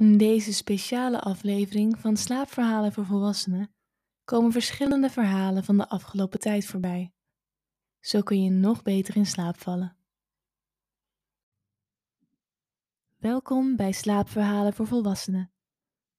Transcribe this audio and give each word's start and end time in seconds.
In 0.00 0.16
deze 0.16 0.52
speciale 0.52 1.20
aflevering 1.20 1.98
van 1.98 2.16
Slaapverhalen 2.16 2.92
voor 2.92 3.06
Volwassenen 3.06 3.74
komen 4.24 4.52
verschillende 4.52 5.10
verhalen 5.10 5.64
van 5.64 5.76
de 5.76 5.88
afgelopen 5.88 6.40
tijd 6.40 6.66
voorbij. 6.66 7.12
Zo 7.98 8.20
kun 8.20 8.42
je 8.42 8.50
nog 8.50 8.82
beter 8.82 9.16
in 9.16 9.26
slaap 9.26 9.58
vallen. 9.58 9.96
Welkom 13.16 13.76
bij 13.76 13.92
Slaapverhalen 13.92 14.72
voor 14.72 14.86
Volwassenen, 14.86 15.52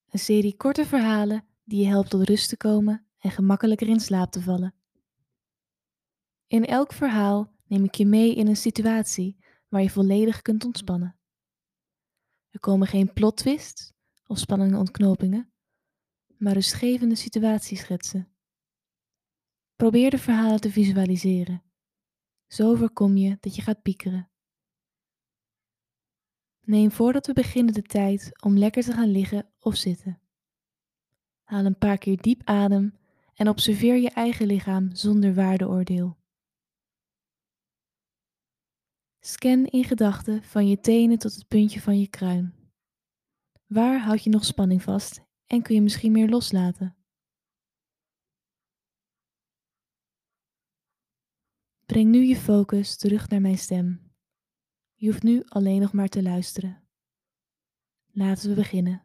een 0.09 0.19
serie 0.19 0.57
korte 0.57 0.85
verhalen 0.85 1.45
die 1.63 1.83
je 1.83 1.87
helpt 1.87 2.09
tot 2.09 2.27
rust 2.29 2.49
te 2.49 2.57
komen 2.57 3.05
en 3.19 3.31
gemakkelijker 3.31 3.87
in 3.87 3.99
slaap 3.99 4.31
te 4.31 4.41
vallen. 4.41 4.75
In 6.47 6.65
elk 6.65 6.93
verhaal 6.93 7.53
neem 7.67 7.83
ik 7.83 7.95
je 7.95 8.05
mee 8.05 8.35
in 8.35 8.47
een 8.47 8.57
situatie 8.57 9.37
waar 9.69 9.81
je 9.81 9.89
volledig 9.89 10.41
kunt 10.41 10.65
ontspannen. 10.65 11.20
Er 12.51 12.59
komen 12.59 12.87
geen 12.87 13.13
plot 13.13 13.37
twists 13.37 13.93
of 14.25 14.37
spannende 14.37 14.77
ontknopingen, 14.77 15.53
maar 16.37 16.53
rustgevende 16.53 17.15
situatieschetsen. 17.15 18.33
Probeer 19.75 20.09
de 20.09 20.17
verhalen 20.17 20.61
te 20.61 20.71
visualiseren. 20.71 21.63
Zo 22.47 22.75
voorkom 22.75 23.17
je 23.17 23.37
dat 23.39 23.55
je 23.55 23.61
gaat 23.61 23.81
piekeren. 23.81 24.31
Neem 26.61 26.91
voordat 26.91 27.27
we 27.27 27.33
beginnen 27.33 27.73
de 27.73 27.81
tijd 27.81 28.41
om 28.43 28.57
lekker 28.57 28.83
te 28.83 28.93
gaan 28.93 29.11
liggen 29.11 29.51
of 29.59 29.75
zitten. 29.75 30.21
Haal 31.43 31.65
een 31.65 31.77
paar 31.77 31.97
keer 31.97 32.21
diep 32.21 32.41
adem 32.43 32.97
en 33.33 33.49
observeer 33.49 33.95
je 33.95 34.09
eigen 34.09 34.45
lichaam 34.45 34.95
zonder 34.95 35.33
waardeoordeel. 35.33 36.17
Scan 39.23 39.65
in 39.65 39.83
gedachten 39.83 40.43
van 40.43 40.67
je 40.67 40.79
tenen 40.79 41.17
tot 41.17 41.35
het 41.35 41.47
puntje 41.47 41.81
van 41.81 41.99
je 41.99 42.09
kruin. 42.09 42.55
Waar 43.65 43.99
houd 43.99 44.23
je 44.23 44.29
nog 44.29 44.45
spanning 44.45 44.81
vast 44.81 45.21
en 45.45 45.61
kun 45.61 45.75
je 45.75 45.81
misschien 45.81 46.11
meer 46.11 46.29
loslaten? 46.29 46.95
Breng 51.85 52.09
nu 52.09 52.23
je 52.23 52.35
focus 52.35 52.97
terug 52.97 53.29
naar 53.29 53.41
mijn 53.41 53.57
stem. 53.57 54.13
Je 54.93 55.07
hoeft 55.07 55.23
nu 55.23 55.43
alleen 55.47 55.81
nog 55.81 55.93
maar 55.93 56.09
te 56.09 56.23
luisteren. 56.23 56.83
Laten 58.11 58.49
we 58.49 58.55
beginnen. 58.55 59.03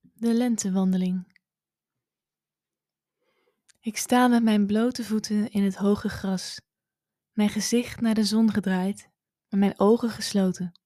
De 0.00 0.34
lentewandeling. 0.34 1.35
Ik 3.86 3.96
sta 3.96 4.28
met 4.28 4.42
mijn 4.42 4.66
blote 4.66 5.04
voeten 5.04 5.50
in 5.50 5.62
het 5.62 5.76
hoge 5.76 6.08
gras, 6.08 6.60
mijn 7.32 7.48
gezicht 7.48 8.00
naar 8.00 8.14
de 8.14 8.24
zon 8.24 8.52
gedraaid 8.52 9.08
en 9.48 9.58
mijn 9.58 9.78
ogen 9.78 10.10
gesloten. 10.10 10.80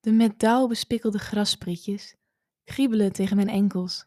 De 0.00 0.12
met 0.12 0.38
dauw 0.38 0.66
bespikkelde 0.66 1.18
grassprietjes 1.18 2.16
kriebelen 2.64 3.12
tegen 3.12 3.36
mijn 3.36 3.48
enkels. 3.48 4.06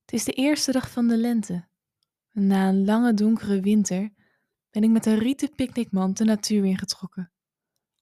Het 0.00 0.12
is 0.12 0.24
de 0.24 0.32
eerste 0.32 0.72
dag 0.72 0.90
van 0.90 1.08
de 1.08 1.16
lente. 1.16 1.68
En 2.32 2.46
na 2.46 2.68
een 2.68 2.84
lange 2.84 3.14
donkere 3.14 3.60
winter 3.60 4.10
ben 4.70 4.82
ik 4.82 4.90
met 4.90 5.06
een 5.06 5.18
rieten 5.18 5.54
picknickmand 5.54 6.16
de 6.16 6.24
natuur 6.24 6.64
ingetrokken, 6.64 7.32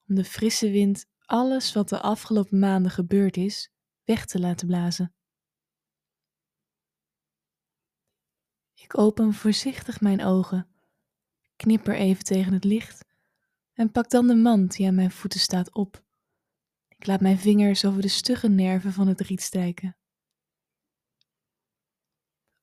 om 0.07 0.15
de 0.15 0.23
frisse 0.23 0.71
wind 0.71 1.05
alles 1.19 1.73
wat 1.73 1.89
de 1.89 1.99
afgelopen 1.99 2.59
maanden 2.59 2.91
gebeurd 2.91 3.37
is, 3.37 3.69
weg 4.03 4.25
te 4.25 4.39
laten 4.39 4.67
blazen. 4.67 5.14
Ik 8.85 8.97
open 8.97 9.33
voorzichtig 9.33 10.01
mijn 10.01 10.23
ogen, 10.23 10.67
knipper 11.55 11.95
even 11.95 12.23
tegen 12.23 12.53
het 12.53 12.63
licht 12.63 13.05
en 13.73 13.91
pak 13.91 14.09
dan 14.09 14.27
de 14.27 14.35
mand 14.35 14.75
die 14.75 14.87
aan 14.87 14.95
mijn 14.95 15.11
voeten 15.11 15.39
staat 15.39 15.73
op. 15.73 16.03
Ik 16.87 17.07
laat 17.07 17.21
mijn 17.21 17.37
vingers 17.37 17.85
over 17.85 18.01
de 18.01 18.07
stugge 18.07 18.47
nerven 18.47 18.93
van 18.93 19.07
het 19.07 19.19
riet 19.19 19.41
strijken. 19.41 19.97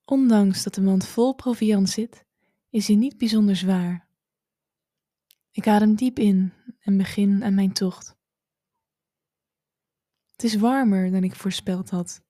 Ondanks 0.04 0.62
dat 0.62 0.74
de 0.74 0.80
mand 0.80 1.06
vol 1.06 1.34
proviand 1.34 1.90
zit, 1.90 2.24
is 2.70 2.86
hij 2.86 2.96
niet 2.96 3.18
bijzonder 3.18 3.56
zwaar. 3.56 4.08
Ik 5.50 5.68
adem 5.68 5.94
diep 5.94 6.18
in 6.18 6.52
en 6.80 6.96
begin 6.96 7.44
aan 7.44 7.54
mijn 7.54 7.72
tocht. 7.72 8.16
Het 10.30 10.44
is 10.44 10.54
warmer 10.54 11.10
dan 11.10 11.24
ik 11.24 11.34
voorspeld 11.34 11.90
had 11.90 12.22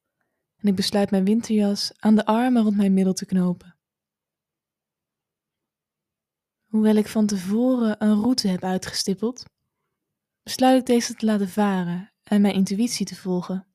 en 0.56 0.68
ik 0.68 0.74
besluit 0.74 1.10
mijn 1.10 1.24
winterjas 1.24 1.92
aan 1.98 2.14
de 2.14 2.26
armen 2.26 2.62
rond 2.62 2.76
mijn 2.76 2.94
middel 2.94 3.14
te 3.14 3.26
knopen. 3.26 3.71
Hoewel 6.72 6.96
ik 6.96 7.08
van 7.08 7.26
tevoren 7.26 8.04
een 8.04 8.20
route 8.20 8.48
heb 8.48 8.64
uitgestippeld, 8.64 9.44
besluit 10.42 10.80
ik 10.80 10.86
deze 10.86 11.14
te 11.14 11.26
laten 11.26 11.48
varen 11.48 12.12
en 12.22 12.40
mijn 12.40 12.54
intuïtie 12.54 13.06
te 13.06 13.16
volgen. 13.16 13.66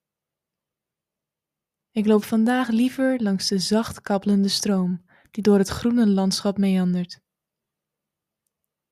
Ik 1.91 2.05
loop 2.05 2.23
vandaag 2.23 2.69
liever 2.69 3.21
langs 3.21 3.47
de 3.47 3.59
zacht 3.59 4.01
kabbelende 4.01 4.47
stroom 4.47 5.05
die 5.31 5.43
door 5.43 5.57
het 5.57 5.67
groene 5.67 6.07
landschap 6.07 6.57
meandert. 6.57 7.19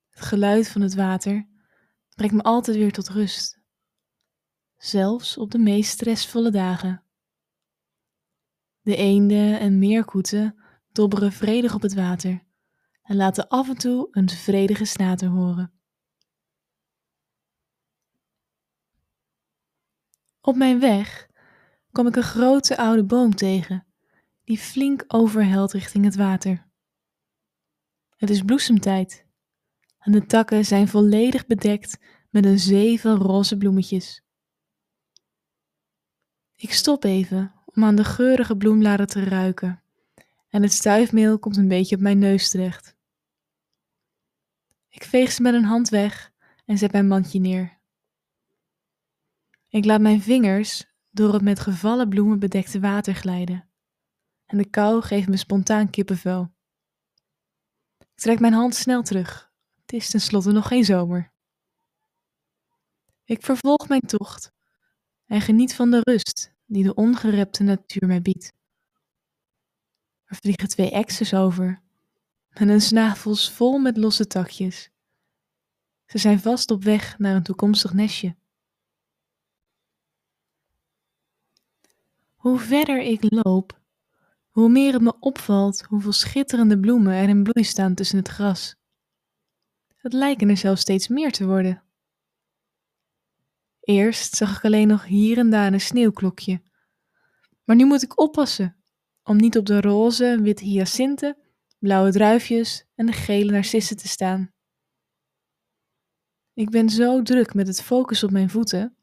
Het 0.09 0.23
geluid 0.23 0.67
van 0.67 0.81
het 0.81 0.95
water 0.95 1.47
brengt 2.15 2.35
me 2.35 2.43
altijd 2.43 2.77
weer 2.77 2.91
tot 2.91 3.09
rust, 3.09 3.59
zelfs 4.77 5.37
op 5.37 5.51
de 5.51 5.59
meest 5.59 5.91
stressvolle 5.91 6.51
dagen. 6.51 7.03
De 8.81 8.95
eenden 8.95 9.59
en 9.59 9.79
meerkoeten 9.79 10.63
dobberen 10.91 11.31
vredig 11.31 11.73
op 11.73 11.81
het 11.81 11.93
water 11.93 12.44
en 13.05 13.15
laten 13.15 13.47
af 13.47 13.69
en 13.69 13.77
toe 13.77 14.07
een 14.11 14.29
vredige 14.29 14.85
snater 14.85 15.27
horen. 15.27 15.73
Op 20.41 20.55
mijn 20.55 20.79
weg 20.79 21.27
kom 21.91 22.07
ik 22.07 22.15
een 22.15 22.23
grote 22.23 22.77
oude 22.77 23.03
boom 23.03 23.35
tegen, 23.35 23.85
die 24.43 24.57
flink 24.57 25.03
overhelt 25.07 25.71
richting 25.71 26.05
het 26.05 26.15
water. 26.15 26.67
Het 28.15 28.29
is 28.29 28.41
bloesemtijd 28.41 29.25
en 29.99 30.11
de 30.11 30.25
takken 30.25 30.65
zijn 30.65 30.87
volledig 30.87 31.45
bedekt 31.45 31.97
met 32.29 32.45
een 32.45 32.59
zee 32.59 33.01
van 33.01 33.17
roze 33.17 33.57
bloemetjes. 33.57 34.23
Ik 36.55 36.73
stop 36.73 37.03
even 37.03 37.53
om 37.65 37.83
aan 37.83 37.95
de 37.95 38.03
geurige 38.03 38.57
bloembladen 38.57 39.07
te 39.07 39.23
ruiken 39.23 39.83
en 40.49 40.61
het 40.61 40.73
stuifmeel 40.73 41.39
komt 41.39 41.57
een 41.57 41.67
beetje 41.67 41.95
op 41.95 42.01
mijn 42.01 42.19
neus 42.19 42.49
terecht. 42.49 42.94
Ik 44.95 45.03
veeg 45.03 45.31
ze 45.31 45.41
met 45.41 45.53
een 45.53 45.63
hand 45.63 45.89
weg 45.89 46.31
en 46.65 46.77
zet 46.77 46.91
mijn 46.91 47.07
mandje 47.07 47.39
neer. 47.39 47.79
Ik 49.67 49.85
laat 49.85 50.01
mijn 50.01 50.21
vingers 50.21 50.85
door 51.09 51.33
het 51.33 51.41
met 51.41 51.59
gevallen 51.59 52.09
bloemen 52.09 52.39
bedekte 52.39 52.79
water 52.79 53.15
glijden. 53.15 53.69
En 54.45 54.57
de 54.57 54.69
kou 54.69 55.01
geeft 55.01 55.27
me 55.27 55.37
spontaan 55.37 55.89
kippenvel. 55.89 56.53
Ik 57.97 58.15
trek 58.15 58.39
mijn 58.39 58.53
hand 58.53 58.75
snel 58.75 59.03
terug. 59.03 59.51
Het 59.81 59.93
is 59.93 60.09
tenslotte 60.09 60.51
nog 60.51 60.67
geen 60.67 60.85
zomer. 60.85 61.33
Ik 63.23 63.43
vervolg 63.43 63.87
mijn 63.87 64.05
tocht 64.05 64.53
en 65.25 65.41
geniet 65.41 65.75
van 65.75 65.91
de 65.91 65.99
rust 66.03 66.53
die 66.65 66.83
de 66.83 66.93
ongerepte 66.93 67.63
natuur 67.63 68.07
mij 68.07 68.21
biedt. 68.21 68.53
Er 70.25 70.35
vliegen 70.35 70.67
twee 70.67 70.91
exes 70.91 71.33
over 71.33 71.84
en 72.55 72.67
hun 72.67 72.81
snavels 72.81 73.51
vol 73.51 73.77
met 73.77 73.97
losse 73.97 74.27
takjes. 74.27 74.89
Ze 76.05 76.17
zijn 76.17 76.39
vast 76.39 76.71
op 76.71 76.83
weg 76.83 77.19
naar 77.19 77.35
een 77.35 77.43
toekomstig 77.43 77.93
nestje. 77.93 78.35
Hoe 82.35 82.59
verder 82.59 83.01
ik 83.01 83.25
loop, 83.29 83.79
hoe 84.49 84.69
meer 84.69 84.93
het 84.93 85.01
me 85.01 85.19
opvalt 85.19 85.81
hoeveel 85.81 86.11
schitterende 86.11 86.79
bloemen 86.79 87.13
er 87.13 87.29
in 87.29 87.43
bloei 87.43 87.65
staan 87.65 87.93
tussen 87.93 88.17
het 88.17 88.27
gras. 88.27 88.75
Het 89.95 90.13
lijken 90.13 90.49
er 90.49 90.57
zelfs 90.57 90.81
steeds 90.81 91.07
meer 91.07 91.31
te 91.31 91.45
worden. 91.45 91.83
Eerst 93.79 94.35
zag 94.35 94.57
ik 94.57 94.65
alleen 94.65 94.87
nog 94.87 95.05
hier 95.05 95.37
en 95.37 95.49
daar 95.49 95.73
een 95.73 95.81
sneeuwklokje. 95.81 96.61
Maar 97.63 97.75
nu 97.75 97.85
moet 97.85 98.03
ik 98.03 98.19
oppassen 98.19 98.75
om 99.23 99.37
niet 99.37 99.57
op 99.57 99.65
de 99.65 99.81
roze 99.81 100.39
witte 100.41 100.63
hyacinten 100.63 101.37
blauwe 101.85 102.11
druifjes 102.11 102.85
en 102.95 103.05
de 103.05 103.11
gele 103.11 103.51
narcissen 103.51 103.97
te 103.97 104.07
staan. 104.07 104.53
Ik 106.53 106.69
ben 106.69 106.89
zo 106.89 107.21
druk 107.21 107.53
met 107.53 107.67
het 107.67 107.81
focus 107.81 108.23
op 108.23 108.31
mijn 108.31 108.49
voeten 108.49 108.97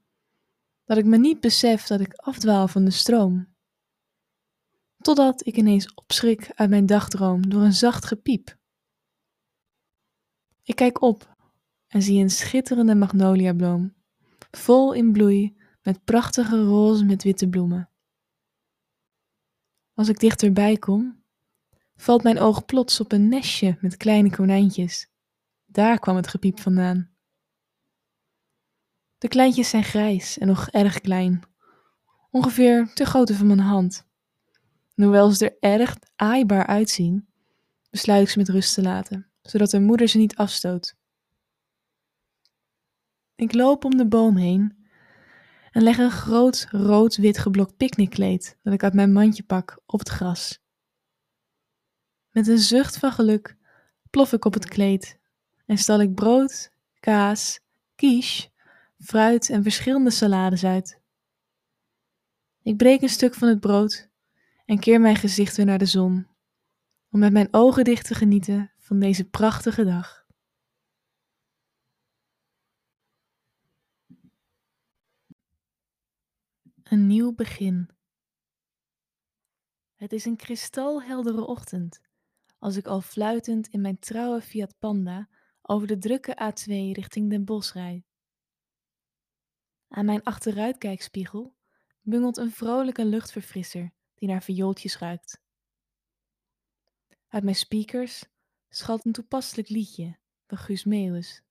dat 0.85 0.97
ik 0.97 1.05
me 1.05 1.19
niet 1.19 1.41
besef 1.41 1.87
dat 1.87 2.01
ik 2.01 2.15
afdwaal 2.15 2.69
van 2.69 2.85
de 2.85 2.91
stroom. 2.91 3.55
Totdat 4.99 5.47
ik 5.47 5.57
ineens 5.57 5.95
opschrik 5.95 6.51
uit 6.55 6.71
mijn 6.71 6.87
dagdroom 6.87 7.49
door 7.49 7.63
een 7.63 7.73
zacht 7.73 8.05
gepiep. 8.05 8.57
Ik 10.63 10.75
kijk 10.75 11.03
op 11.03 11.37
en 11.87 12.03
zie 12.03 12.23
een 12.23 12.31
schitterende 12.31 12.95
magnoliabloem, 12.95 13.95
vol 14.51 14.93
in 14.93 15.13
bloei 15.13 15.57
met 15.83 16.05
prachtige 16.05 16.65
roze 16.65 17.05
met 17.05 17.23
witte 17.23 17.49
bloemen. 17.49 17.91
Als 19.95 20.09
ik 20.09 20.19
dichterbij 20.19 20.77
kom, 20.77 21.22
valt 21.97 22.23
mijn 22.23 22.39
oog 22.39 22.65
plots 22.65 23.01
op 23.01 23.13
een 23.13 23.29
nestje 23.29 23.77
met 23.81 23.97
kleine 23.97 24.31
konijntjes. 24.31 25.11
Daar 25.67 25.99
kwam 25.99 26.17
het 26.17 26.29
gepiep 26.29 26.61
vandaan. 26.61 27.11
De 29.19 29.29
kleintjes 29.29 29.69
zijn 29.69 29.85
grijs 29.85 30.39
en 30.39 30.47
nog 30.47 30.69
erg 30.69 31.01
klein, 31.01 31.43
ongeveer 32.31 32.91
te 32.95 33.05
grootte 33.05 33.35
van 33.35 33.47
mijn 33.47 33.59
hand. 33.59 34.07
En 34.95 35.03
hoewel 35.03 35.31
ze 35.31 35.51
er 35.59 35.79
erg 35.81 35.97
aaibaar 36.17 36.67
uitzien, 36.67 37.29
besluit 37.91 38.23
ik 38.23 38.29
ze 38.29 38.39
met 38.39 38.49
rust 38.49 38.75
te 38.75 38.83
laten, 38.83 39.31
zodat 39.43 39.71
de 39.71 39.81
moeder 39.81 40.09
ze 40.09 40.19
niet 40.19 40.37
afstoot. 40.37 40.95
Ik 43.35 43.55
loop 43.55 43.85
om 43.85 43.97
de 43.97 44.07
boom 44.07 44.37
heen 44.37 44.87
en 45.71 45.83
leg 45.83 45.99
een 45.99 46.11
groot 46.11 46.67
rood-wit 46.71 47.39
geblokt 47.39 47.77
picknickkleed 47.77 48.59
dat 48.63 48.73
ik 48.73 48.83
uit 48.83 48.95
mijn 48.95 49.13
mandje 49.13 49.43
pak 49.43 49.81
op 49.87 49.99
het 49.99 50.09
gras. 50.09 50.62
Met 52.33 52.47
een 52.47 52.59
zucht 52.59 52.99
van 52.99 53.13
geluk 53.13 53.57
plof 54.11 54.33
ik 54.33 54.45
op 54.45 54.55
het 54.55 54.69
kleed 54.69 55.19
en 55.67 55.79
stal 55.79 56.01
ik 56.01 56.15
brood, 56.15 56.73
kaas, 57.01 57.61
quiche, 57.95 58.51
fruit 58.99 59.51
en 59.51 59.63
verschillende 59.63 60.11
salades 60.11 60.65
uit. 60.65 61.01
Ik 62.63 62.77
breek 62.77 63.03
een 63.03 63.09
stuk 63.09 63.35
van 63.35 63.49
het 63.49 63.61
brood 63.61 64.09
en 64.65 64.79
keer 64.79 65.01
mijn 65.01 65.17
gezicht 65.17 65.57
weer 65.57 65.67
naar 65.67 65.79
de 65.79 65.87
zon, 65.87 66.27
om 67.11 67.19
met 67.19 67.33
mijn 67.33 67.49
ogen 67.51 67.85
dicht 67.85 68.07
te 68.07 68.15
genieten 68.15 68.73
van 68.79 68.99
deze 68.99 69.25
prachtige 69.25 69.85
dag. 69.85 70.27
Een 76.83 77.07
nieuw 77.07 77.35
begin. 77.35 77.91
Het 79.95 80.13
is 80.13 80.25
een 80.25 80.37
kristalheldere 80.37 81.47
ochtend 81.47 82.01
als 82.63 82.77
ik 82.77 82.87
al 82.87 83.01
fluitend 83.01 83.69
in 83.69 83.81
mijn 83.81 83.99
trouwe 83.99 84.41
Fiat 84.41 84.79
Panda 84.79 85.29
over 85.63 85.87
de 85.87 85.99
drukke 85.99 86.35
A2 86.35 86.67
richting 86.93 87.31
Den 87.31 87.45
Bosch 87.45 87.75
rijd. 87.75 88.05
Aan 89.89 90.05
mijn 90.05 90.23
achteruitkijkspiegel 90.23 91.57
bungelt 92.01 92.37
een 92.37 92.51
vrolijke 92.51 93.05
luchtverfrisser 93.05 93.93
die 94.15 94.29
naar 94.29 94.43
viooltjes 94.43 94.99
ruikt. 94.99 95.43
Uit 97.29 97.43
mijn 97.43 97.57
speakers 97.57 98.25
schalt 98.69 99.05
een 99.05 99.13
toepasselijk 99.13 99.69
liedje 99.69 100.19
van 100.47 100.59
Guus 100.59 100.85
Meeuwis, 100.85 101.43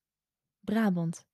Brabant. 0.60 1.26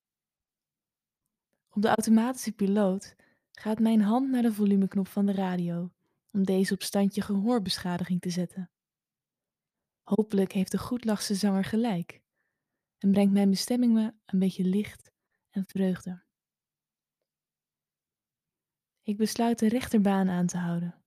Op 1.70 1.82
de 1.82 1.88
automatische 1.88 2.52
piloot 2.52 3.16
gaat 3.52 3.80
mijn 3.80 4.02
hand 4.02 4.30
naar 4.30 4.42
de 4.42 4.54
volumeknop 4.54 5.08
van 5.08 5.26
de 5.26 5.34
radio 5.34 5.92
om 6.32 6.44
deze 6.44 6.74
op 6.74 6.84
standje 6.84 7.22
gehoorbeschadiging 7.22 8.22
te 8.22 8.30
zetten. 8.30 8.72
Hopelijk 10.08 10.52
heeft 10.52 10.72
de 10.72 10.78
goedlachse 10.78 11.36
zanger 11.36 11.64
gelijk 11.64 12.22
en 12.98 13.12
brengt 13.12 13.34
mijn 13.34 13.50
bestemming 13.50 13.94
me 13.94 14.14
een 14.26 14.40
beetje 14.40 14.64
licht 14.64 15.12
en 15.50 15.66
vreugde. 15.66 16.24
Ik 19.02 19.18
besluit 19.18 19.60
de 19.60 19.68
rechterbaan 19.68 20.30
aan 20.30 20.46
te 20.46 20.58
houden. 20.58 21.04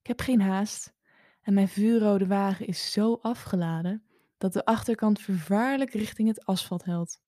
Ik 0.00 0.06
heb 0.06 0.20
geen 0.20 0.40
haast 0.40 0.94
en 1.40 1.54
mijn 1.54 1.68
vuurrode 1.68 2.26
wagen 2.26 2.66
is 2.66 2.92
zo 2.92 3.14
afgeladen 3.14 4.06
dat 4.38 4.52
de 4.52 4.64
achterkant 4.64 5.20
vervaarlijk 5.20 5.92
richting 5.92 6.28
het 6.28 6.44
asfalt 6.44 6.84
helt. 6.84 7.20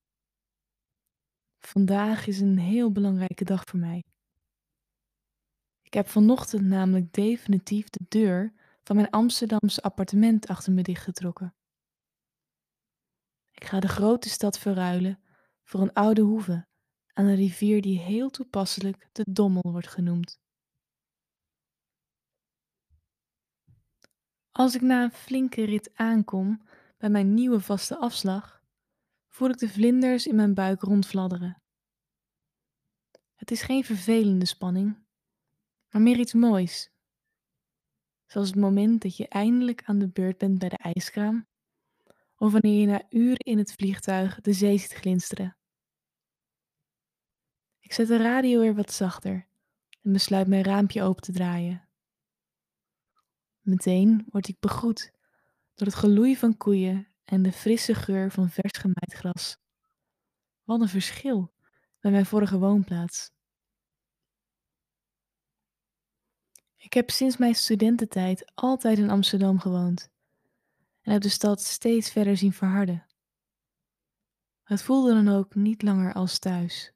Vandaag 1.59 2.27
is 2.27 2.41
een 2.41 2.59
heel 2.59 2.93
belangrijke 2.93 3.45
dag 3.45 3.65
voor 3.65 3.79
mij. 3.79 4.05
Ik 5.83 5.95
heb 5.95 6.09
vanochtend 6.09 6.63
namelijk 6.63 7.13
definitief 7.13 7.89
de 7.89 8.05
deur 8.09 8.53
van 8.89 8.97
mijn 8.97 9.11
Amsterdamse 9.11 9.83
appartement 9.83 10.47
achter 10.47 10.73
me 10.73 10.83
dichtgetrokken. 10.83 11.55
Ik 13.51 13.65
ga 13.65 13.81
de 13.81 13.89
grote 13.89 14.29
stad 14.29 14.59
verruilen 14.59 15.23
voor 15.63 15.81
een 15.81 15.93
oude 15.93 16.21
hoeve 16.21 16.67
aan 17.13 17.25
een 17.25 17.35
rivier 17.35 17.83
die 17.83 17.99
heel 17.99 18.31
toepasselijk 18.31 19.09
de 19.13 19.25
Dommel 19.31 19.71
wordt 19.71 19.89
genoemd. 19.89 20.41
Als 24.51 24.75
ik 24.75 24.81
na 24.81 25.03
een 25.03 25.13
flinke 25.13 25.65
rit 25.65 25.95
aankom 25.95 26.63
bij 26.97 27.11
mijn 27.11 27.35
nieuwe 27.35 27.61
vaste 27.61 27.97
afslag, 27.97 28.63
voel 29.27 29.49
ik 29.49 29.59
de 29.59 29.69
vlinders 29.69 30.27
in 30.27 30.35
mijn 30.35 30.55
buik 30.55 30.83
rondfladderen. 30.83 31.63
Het 33.35 33.51
is 33.51 33.63
geen 33.63 33.85
vervelende 33.85 34.47
spanning, 34.47 35.07
maar 35.89 36.03
meer 36.03 36.19
iets 36.19 36.33
moois. 36.33 36.97
Zoals 38.29 38.49
het 38.49 38.57
moment 38.57 39.03
dat 39.03 39.17
je 39.17 39.29
eindelijk 39.29 39.83
aan 39.85 39.99
de 39.99 40.09
beurt 40.09 40.39
bent 40.39 40.59
bij 40.59 40.69
de 40.69 40.77
ijskraam, 40.77 41.47
of 42.37 42.53
wanneer 42.53 42.81
je 42.81 42.87
na 42.87 43.03
uren 43.11 43.39
in 43.39 43.59
het 43.59 43.73
vliegtuig 43.73 44.41
de 44.41 44.53
zee 44.53 44.79
ziet 44.79 44.93
glinsteren. 44.93 45.57
Ik 47.81 47.93
zet 47.93 48.09
de 48.09 48.17
radio 48.17 48.61
weer 48.61 48.75
wat 48.75 48.93
zachter 48.93 49.49
en 50.03 50.13
besluit 50.13 50.47
mijn 50.47 50.65
raampje 50.65 51.03
open 51.03 51.23
te 51.23 51.33
draaien. 51.33 51.89
Meteen 53.61 54.27
word 54.31 54.49
ik 54.49 54.57
begroet 54.61 55.13
door 55.75 55.87
het 55.87 55.97
geloei 55.97 56.37
van 56.37 56.57
koeien 56.57 57.09
en 57.25 57.43
de 57.43 57.53
frisse 57.53 57.95
geur 57.95 58.31
van 58.31 58.51
vers 58.51 58.79
gemaaid 58.79 59.13
gras. 59.13 59.59
Wat 60.65 60.81
een 60.81 60.89
verschil 60.89 61.53
bij 62.01 62.11
mijn 62.11 62.27
vorige 62.27 62.59
woonplaats. 62.59 63.31
Ik 66.79 66.93
heb 66.93 67.11
sinds 67.11 67.37
mijn 67.37 67.55
studententijd 67.55 68.53
altijd 68.55 68.99
in 68.99 69.11
Amsterdam 69.11 69.59
gewoond 69.59 70.11
en 71.01 71.13
heb 71.13 71.23
de 71.23 71.29
stad 71.29 71.61
steeds 71.61 72.11
verder 72.11 72.37
zien 72.37 72.53
verharden. 72.53 73.07
Het 74.63 74.83
voelde 74.83 75.13
dan 75.13 75.29
ook 75.29 75.55
niet 75.55 75.83
langer 75.83 76.13
als 76.13 76.39
thuis. 76.39 76.93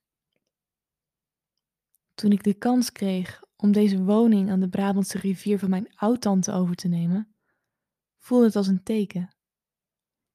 Toen 2.15 2.33
ik 2.33 2.43
de 2.43 2.55
kans 2.55 2.93
kreeg 2.93 3.43
om 3.57 3.73
deze 3.73 4.05
woning 4.05 4.51
aan 4.51 4.61
de 4.61 4.69
Brabantse 4.69 5.19
rivier 5.19 5.59
van 5.59 5.71
mijn 5.71 5.95
oudtante 5.95 6.53
over 6.53 6.75
te 6.75 6.89
nemen, 6.89 7.35
voelde 8.19 8.47
het 8.47 8.57
als 8.57 8.67
een 8.67 8.83
teken. 8.83 9.37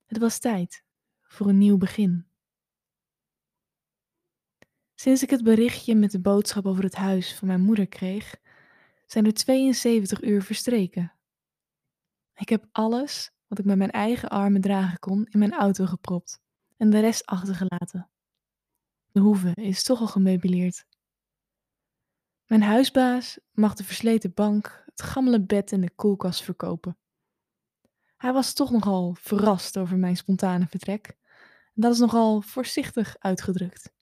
Het 0.05 0.17
was 0.17 0.39
tijd 0.39 0.83
voor 1.21 1.47
een 1.47 1.57
nieuw 1.57 1.77
begin. 1.77 2.27
Sinds 4.95 5.23
ik 5.23 5.29
het 5.29 5.43
berichtje 5.43 5.95
met 5.95 6.11
de 6.11 6.19
boodschap 6.19 6.65
over 6.65 6.83
het 6.83 6.95
huis 6.95 7.35
van 7.35 7.47
mijn 7.47 7.61
moeder 7.61 7.87
kreeg, 7.87 8.35
zijn 9.07 9.25
er 9.25 9.33
72 9.33 10.21
uur 10.21 10.43
verstreken. 10.43 11.13
Ik 12.35 12.49
heb 12.49 12.67
alles 12.71 13.31
wat 13.47 13.59
ik 13.59 13.65
met 13.65 13.77
mijn 13.77 13.91
eigen 13.91 14.29
armen 14.29 14.61
dragen 14.61 14.99
kon 14.99 15.25
in 15.25 15.39
mijn 15.39 15.53
auto 15.53 15.85
gepropt 15.85 16.41
en 16.77 16.89
de 16.89 16.99
rest 16.99 17.25
achtergelaten. 17.25 18.09
De 19.11 19.19
hoeve 19.19 19.51
is 19.53 19.83
toch 19.83 19.99
al 19.99 20.07
gemeubileerd. 20.07 20.85
Mijn 22.45 22.61
huisbaas 22.61 23.39
mag 23.51 23.73
de 23.73 23.83
versleten 23.83 24.33
bank, 24.33 24.83
het 24.85 25.01
gammele 25.01 25.41
bed 25.41 25.71
en 25.71 25.81
de 25.81 25.89
koelkast 25.95 26.43
verkopen. 26.43 26.97
Hij 28.17 28.33
was 28.33 28.53
toch 28.53 28.71
nogal 28.71 29.13
verrast 29.19 29.77
over 29.77 29.97
mijn 29.97 30.17
spontane 30.17 30.67
vertrek. 30.67 31.17
Dat 31.73 31.93
is 31.93 31.99
nogal 31.99 32.41
voorzichtig 32.41 33.15
uitgedrukt. 33.19 33.93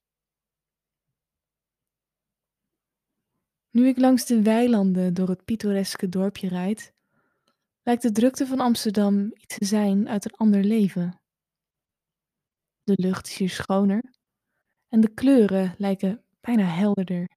Nu 3.75 3.88
ik 3.88 3.98
langs 3.98 4.25
de 4.25 4.41
weilanden 4.41 5.13
door 5.13 5.29
het 5.29 5.46
pittoreske 5.46 6.10
dorpje 6.10 6.48
rijd, 6.48 6.94
lijkt 7.84 8.01
de 8.01 8.12
drukte 8.12 8.48
van 8.48 8.60
Amsterdam 8.60 9.32
iets 9.34 9.58
te 9.58 9.65
zijn 9.65 10.10
uit 10.10 10.25
een 10.25 10.38
ander 10.38 10.63
leven. 10.63 11.20
De 12.84 12.94
lucht 12.96 13.27
is 13.27 13.38
hier 13.38 13.50
schoner 13.50 14.13
en 14.88 15.01
de 15.01 15.13
kleuren 15.13 15.75
lijken 15.77 16.24
bijna 16.41 16.63
helderder. 16.63 17.29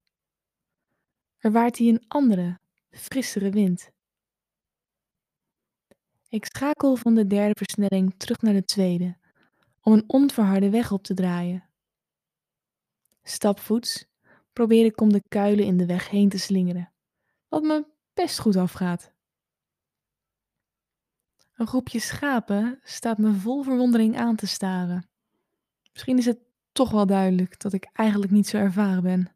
Er 1.37 1.52
waait 1.52 1.76
hier 1.76 1.92
een 1.92 2.09
andere, 2.09 2.59
frissere 2.90 3.50
wind. 3.50 3.90
Ik 6.28 6.45
schakel 6.45 6.97
van 6.97 7.14
de 7.14 7.26
derde 7.26 7.54
versnelling 7.64 8.14
terug 8.16 8.40
naar 8.40 8.54
de 8.54 8.64
tweede, 8.64 9.16
om 9.80 9.92
een 9.92 10.04
onverharde 10.07 10.71
weg 10.71 10.92
op 10.92 11.02
te 11.02 11.14
draaien. 11.14 11.68
Stapvoets 13.23 14.08
probeer 14.59 14.85
ik 14.85 15.00
om 15.00 15.12
de 15.12 15.23
kuilen 15.29 15.65
in 15.65 15.77
de 15.77 15.87
weg 15.87 16.09
heen 16.09 16.29
te 16.29 16.38
slingeren, 16.38 16.93
wat 17.49 17.62
me 17.62 17.87
best 18.15 18.38
goed 18.38 18.57
afgaat. 18.57 19.12
Een 21.55 21.67
groepje 21.67 22.00
schapen 22.00 22.81
staat 22.83 23.19
me 23.19 23.33
vol 23.33 23.62
verwondering 23.62 24.17
aan 24.17 24.37
te 24.37 24.47
staren. 24.47 25.09
Misschien 25.93 26.19
is 26.19 26.25
het 26.25 26.38
toch 26.73 26.91
wel 26.91 27.07
duidelijk 27.07 27.61
dat 27.61 27.73
ik 27.73 27.88
eigenlijk 27.93 28.33
niet 28.33 28.47
zo 28.47 28.57
ervaren 28.57 29.03
ben. 29.03 29.33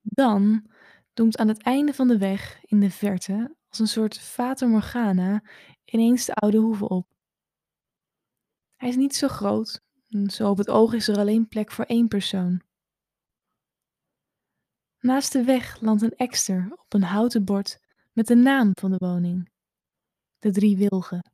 Dan 0.00 0.70
doemt 1.12 1.38
aan 1.38 1.48
het 1.48 1.62
einde 1.62 1.94
van 1.94 2.08
de 2.08 2.18
weg 2.18 2.60
in 2.64 2.80
de 2.80 2.90
verte, 2.90 3.56
als 3.68 3.78
een 3.78 3.88
soort 3.88 4.18
Fata 4.18 4.66
Morgana, 4.66 5.42
ineens 5.84 6.24
de 6.24 6.34
oude 6.34 6.58
hoeve 6.58 6.88
op. 6.88 7.06
Hij 8.76 8.88
is 8.88 8.96
niet 8.96 9.14
zo 9.14 9.28
groot, 9.28 9.80
zo 10.26 10.50
op 10.50 10.58
het 10.58 10.70
oog 10.70 10.92
is 10.92 11.08
er 11.08 11.18
alleen 11.18 11.48
plek 11.48 11.70
voor 11.70 11.84
één 11.84 12.08
persoon. 12.08 12.68
Naast 15.00 15.32
de 15.32 15.44
weg 15.44 15.80
landt 15.80 16.02
een 16.02 16.16
ekster 16.16 16.68
op 16.72 16.92
een 16.92 17.02
houten 17.02 17.44
bord 17.44 17.80
met 18.12 18.26
de 18.26 18.34
naam 18.34 18.70
van 18.80 18.90
de 18.90 18.96
woning: 18.98 19.50
De 20.38 20.50
Drie 20.50 20.76
Wilgen. 20.76 21.32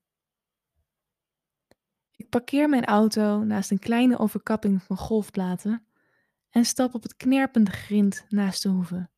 Ik 2.16 2.28
parkeer 2.28 2.68
mijn 2.68 2.84
auto 2.84 3.44
naast 3.44 3.70
een 3.70 3.78
kleine 3.78 4.18
overkapping 4.18 4.82
van 4.82 4.96
golfplaten 4.96 5.86
en 6.50 6.64
stap 6.64 6.94
op 6.94 7.02
het 7.02 7.16
knerpende 7.16 7.70
grind 7.70 8.24
naast 8.28 8.62
de 8.62 8.68
hoeve. 8.68 9.10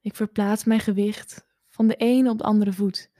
Ik 0.00 0.14
verplaats 0.14 0.64
mijn 0.64 0.80
gewicht 0.80 1.46
van 1.68 1.86
de 1.86 1.96
ene 1.96 2.30
op 2.30 2.38
de 2.38 2.44
andere 2.44 2.72
voet, 2.72 3.10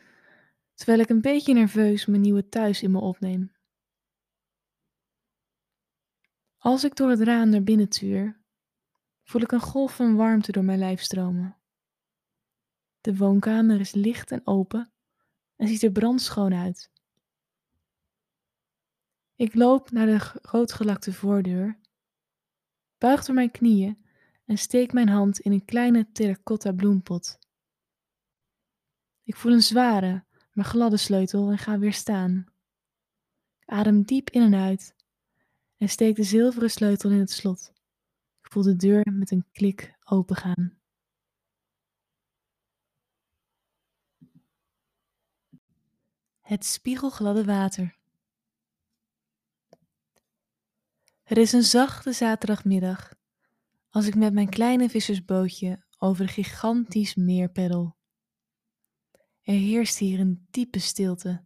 terwijl 0.75 0.99
ik 0.99 1.09
een 1.09 1.21
beetje 1.21 1.55
nerveus 1.55 2.07
mijn 2.07 2.21
nieuwe 2.21 2.49
thuis 2.49 2.83
in 2.83 2.91
me 2.91 2.99
opneem. 2.99 3.53
Als 6.59 6.85
ik 6.85 6.97
door 6.97 7.11
het 7.11 7.21
raam 7.21 7.49
naar 7.49 7.63
binnen 7.63 7.89
tuur, 7.89 8.45
voel 9.27 9.43
ik 9.43 9.53
een 9.53 9.61
golf 9.61 9.97
van 9.97 10.17
warmte 10.17 10.53
door 10.53 10.65
mijn 10.65 10.79
lijf 10.79 11.01
stromen. 11.01 11.57
De 13.01 13.17
woonkamer 13.17 13.81
is 13.81 13.93
licht 13.93 14.31
en 14.31 14.47
open 14.47 14.93
en 15.57 15.69
ziet 15.69 15.83
er 15.83 15.93
brandschoon 15.93 16.55
uit. 16.55 16.91
Ik 19.35 19.55
loop 19.55 19.91
naar 19.91 20.07
de 20.07 20.41
roodgelakte 20.43 21.13
voordeur, 21.13 21.79
buig 22.99 23.25
door 23.25 23.35
mijn 23.35 23.51
knieën 23.51 24.05
en 24.45 24.59
steek 24.59 24.93
mijn 24.93 25.09
hand 25.09 25.39
in 25.39 25.53
een 25.53 25.65
kleine 25.65 26.13
terracotta 26.13 26.73
bloempot. 26.73 27.39
Ik 29.23 29.37
voel 29.37 29.53
een 29.53 29.63
zware, 29.63 30.25
maar 30.53 30.65
gladde 30.65 30.97
sleutel 30.97 31.51
en 31.51 31.59
ga 31.59 31.79
weer 31.79 31.93
staan. 31.93 32.47
Ik 33.59 33.69
adem 33.69 34.03
diep 34.03 34.31
in 34.31 34.43
en 34.43 34.55
uit 34.55 34.95
en 35.77 35.89
steek 35.89 36.17
de 36.17 36.23
zilveren 36.23 36.71
sleutel 36.71 37.11
in 37.11 37.19
het 37.19 37.31
slot. 37.31 37.75
Voel 38.57 38.65
de 38.65 38.77
deur 38.77 39.13
met 39.13 39.31
een 39.31 39.47
klik 39.53 39.97
opengaan. 40.05 40.79
Het 46.41 46.65
spiegelgladde 46.65 47.45
water. 47.45 47.97
Het 51.23 51.39
is 51.39 51.53
een 51.53 51.63
zachte 51.63 52.13
zaterdagmiddag 52.13 53.15
als 53.91 54.07
ik 54.07 54.15
met 54.15 54.33
mijn 54.33 54.49
kleine 54.49 54.89
vissersbootje 54.89 55.85
over 55.99 56.23
een 56.23 56.29
gigantisch 56.29 57.15
meer 57.15 57.51
peddel. 57.51 57.97
Er 59.43 59.55
heerst 59.55 59.99
hier 59.99 60.21
een 60.21 60.47
diepe 60.51 60.79
stilte, 60.79 61.45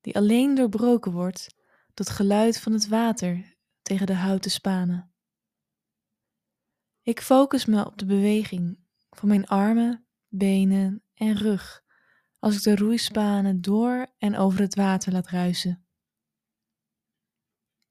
die 0.00 0.16
alleen 0.16 0.54
doorbroken 0.54 1.12
wordt 1.12 1.54
door 1.94 2.06
het 2.06 2.10
geluid 2.10 2.60
van 2.60 2.72
het 2.72 2.88
water 2.88 3.56
tegen 3.82 4.06
de 4.06 4.14
houten 4.14 4.50
spanen. 4.50 5.11
Ik 7.02 7.20
focus 7.20 7.64
me 7.64 7.86
op 7.86 7.98
de 7.98 8.06
beweging 8.06 8.78
van 9.10 9.28
mijn 9.28 9.46
armen, 9.46 10.06
benen 10.28 11.02
en 11.14 11.36
rug 11.36 11.84
als 12.38 12.56
ik 12.56 12.62
de 12.62 12.76
roeispanen 12.76 13.60
door 13.60 14.06
en 14.18 14.36
over 14.36 14.60
het 14.60 14.74
water 14.74 15.12
laat 15.12 15.28
ruisen. 15.28 15.86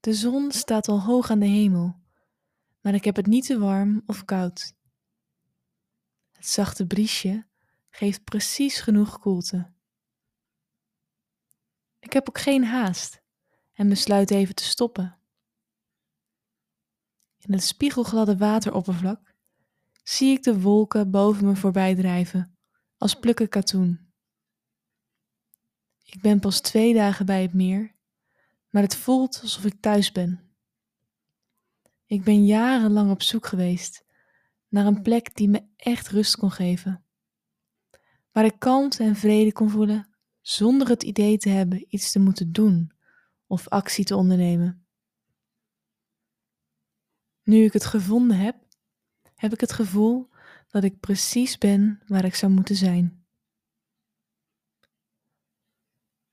De 0.00 0.14
zon 0.14 0.52
staat 0.52 0.88
al 0.88 1.00
hoog 1.00 1.30
aan 1.30 1.38
de 1.38 1.46
hemel, 1.46 2.00
maar 2.80 2.94
ik 2.94 3.04
heb 3.04 3.16
het 3.16 3.26
niet 3.26 3.46
te 3.46 3.58
warm 3.58 4.02
of 4.06 4.24
koud. 4.24 4.74
Het 6.32 6.46
zachte 6.46 6.86
briesje 6.86 7.46
geeft 7.90 8.24
precies 8.24 8.80
genoeg 8.80 9.18
koelte. 9.18 9.72
Ik 11.98 12.12
heb 12.12 12.28
ook 12.28 12.38
geen 12.38 12.64
haast 12.64 13.22
en 13.72 13.88
besluit 13.88 14.30
even 14.30 14.54
te 14.54 14.64
stoppen. 14.64 15.21
In 17.46 17.52
het 17.52 17.62
spiegelgladde 17.62 18.36
wateroppervlak 18.36 19.34
zie 20.02 20.36
ik 20.36 20.42
de 20.42 20.60
wolken 20.60 21.10
boven 21.10 21.46
me 21.46 21.56
voorbij 21.56 21.94
drijven, 21.94 22.56
als 22.96 23.18
plukken 23.18 23.48
katoen. 23.48 24.12
Ik 26.02 26.20
ben 26.20 26.40
pas 26.40 26.60
twee 26.60 26.94
dagen 26.94 27.26
bij 27.26 27.42
het 27.42 27.54
meer, 27.54 27.94
maar 28.70 28.82
het 28.82 28.96
voelt 28.96 29.38
alsof 29.42 29.64
ik 29.64 29.80
thuis 29.80 30.12
ben. 30.12 30.40
Ik 32.06 32.24
ben 32.24 32.44
jarenlang 32.44 33.10
op 33.10 33.22
zoek 33.22 33.46
geweest 33.46 34.04
naar 34.68 34.86
een 34.86 35.02
plek 35.02 35.36
die 35.36 35.48
me 35.48 35.62
echt 35.76 36.08
rust 36.08 36.36
kon 36.36 36.50
geven. 36.50 37.04
Waar 38.32 38.44
ik 38.44 38.58
kalmte 38.58 39.02
en 39.02 39.16
vrede 39.16 39.52
kon 39.52 39.70
voelen 39.70 40.08
zonder 40.40 40.88
het 40.88 41.02
idee 41.02 41.38
te 41.38 41.48
hebben 41.48 41.84
iets 41.88 42.12
te 42.12 42.18
moeten 42.18 42.52
doen 42.52 42.92
of 43.46 43.68
actie 43.68 44.04
te 44.04 44.16
ondernemen. 44.16 44.81
Nu 47.42 47.64
ik 47.64 47.72
het 47.72 47.84
gevonden 47.84 48.36
heb, 48.36 48.56
heb 49.34 49.52
ik 49.52 49.60
het 49.60 49.72
gevoel 49.72 50.30
dat 50.68 50.84
ik 50.84 51.00
precies 51.00 51.58
ben 51.58 52.00
waar 52.06 52.24
ik 52.24 52.34
zou 52.34 52.52
moeten 52.52 52.76
zijn. 52.76 53.26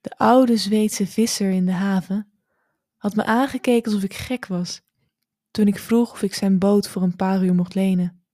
De 0.00 0.16
oude 0.16 0.56
Zweedse 0.56 1.06
visser 1.06 1.50
in 1.50 1.66
de 1.66 1.72
haven 1.72 2.32
had 2.96 3.14
me 3.14 3.24
aangekeken 3.24 3.92
alsof 3.92 4.04
ik 4.04 4.14
gek 4.14 4.46
was 4.46 4.82
toen 5.50 5.66
ik 5.66 5.78
vroeg 5.78 6.12
of 6.12 6.22
ik 6.22 6.34
zijn 6.34 6.58
boot 6.58 6.88
voor 6.88 7.02
een 7.02 7.16
paar 7.16 7.44
uur 7.44 7.54
mocht 7.54 7.74
lenen. 7.74 8.24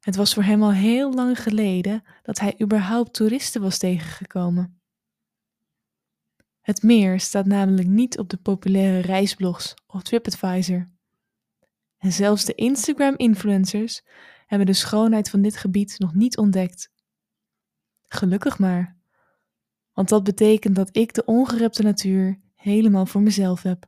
Het 0.00 0.16
was 0.16 0.34
voor 0.34 0.42
hem 0.42 0.62
al 0.62 0.72
heel 0.72 1.14
lang 1.14 1.42
geleden 1.42 2.04
dat 2.22 2.38
hij 2.38 2.60
überhaupt 2.62 3.14
toeristen 3.14 3.62
was 3.62 3.78
tegengekomen. 3.78 4.80
Het 6.66 6.82
meer 6.82 7.20
staat 7.20 7.46
namelijk 7.46 7.88
niet 7.88 8.18
op 8.18 8.28
de 8.28 8.36
populaire 8.36 9.00
reisblogs 9.00 9.74
of 9.86 10.02
TripAdvisor. 10.02 10.90
En 11.98 12.12
zelfs 12.12 12.44
de 12.44 12.54
Instagram-influencers 12.54 14.02
hebben 14.46 14.66
de 14.66 14.72
schoonheid 14.72 15.30
van 15.30 15.42
dit 15.42 15.56
gebied 15.56 15.98
nog 15.98 16.14
niet 16.14 16.36
ontdekt. 16.36 16.90
Gelukkig 18.02 18.58
maar, 18.58 18.96
want 19.92 20.08
dat 20.08 20.24
betekent 20.24 20.76
dat 20.76 20.96
ik 20.96 21.14
de 21.14 21.24
ongerepte 21.24 21.82
natuur 21.82 22.40
helemaal 22.54 23.06
voor 23.06 23.22
mezelf 23.22 23.62
heb. 23.62 23.86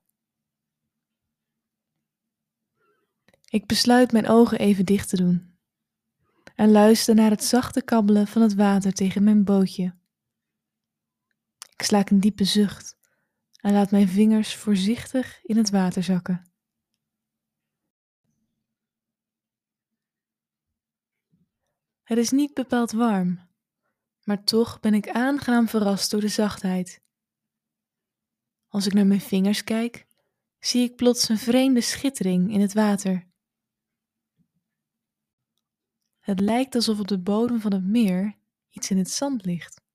Ik 3.50 3.66
besluit 3.66 4.12
mijn 4.12 4.28
ogen 4.28 4.58
even 4.58 4.85
dicht 4.85 5.08
te 5.08 5.16
doen 5.16 5.58
en 6.54 6.70
luister 6.70 7.14
naar 7.14 7.30
het 7.30 7.44
zachte 7.44 7.82
kabbelen 7.82 8.26
van 8.26 8.42
het 8.42 8.54
water 8.54 8.92
tegen 8.92 9.25
mijn 9.25 9.44
bootje. 9.44 9.97
Ik 11.78 11.85
slaak 11.85 12.11
een 12.11 12.20
diepe 12.20 12.44
zucht 12.44 12.97
en 13.61 13.73
laat 13.73 13.90
mijn 13.90 14.08
vingers 14.08 14.56
voorzichtig 14.56 15.44
in 15.44 15.56
het 15.56 15.70
water 15.70 16.02
zakken. 16.02 16.52
Het 22.02 22.18
is 22.18 22.30
niet 22.30 22.54
bepaald 22.54 22.92
warm, 22.92 23.49
maar 24.23 24.44
toch 24.44 24.80
ben 24.80 24.94
ik 24.94 25.08
aangenaam 25.08 25.68
verrast 25.68 26.11
door 26.11 26.20
de 26.20 26.28
zachtheid. 26.28 27.02
Als 28.68 28.87
ik 28.87 28.92
naar 28.92 29.06
mijn 29.06 29.20
vingers 29.20 29.64
kijk, 29.64 30.06
zie 30.58 30.82
ik 30.82 30.97
plots 30.97 31.28
een 31.28 31.38
vreemde 31.38 31.80
schittering 31.80 32.52
in 32.52 32.61
het 32.61 32.73
water. 32.73 33.26
Het 36.18 36.40
lijkt 36.40 36.75
alsof 36.75 37.00
op 37.00 37.08
de 37.08 37.18
bodem 37.18 37.61
van 37.61 37.73
het 37.73 37.85
meer 37.85 38.38
iets 38.68 38.90
in 38.90 38.99
het 38.99 39.11
zand 39.11 39.44
ligt. 39.44 39.87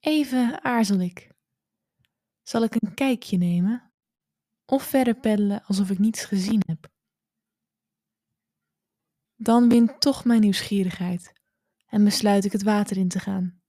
Even 0.00 0.64
aarzel 0.64 1.00
ik. 1.00 1.32
Zal 2.42 2.62
ik 2.62 2.74
een 2.74 2.94
kijkje 2.94 3.36
nemen? 3.36 3.92
Of 4.64 4.82
verder 4.82 5.14
peddelen 5.14 5.64
alsof 5.64 5.90
ik 5.90 5.98
niets 5.98 6.24
gezien 6.24 6.62
heb? 6.66 6.88
Dan 9.36 9.68
wint 9.68 10.00
toch 10.00 10.24
mijn 10.24 10.40
nieuwsgierigheid 10.40 11.32
en 11.86 12.04
besluit 12.04 12.44
ik 12.44 12.52
het 12.52 12.62
water 12.62 12.96
in 12.96 13.08
te 13.08 13.18
gaan. 13.18 13.62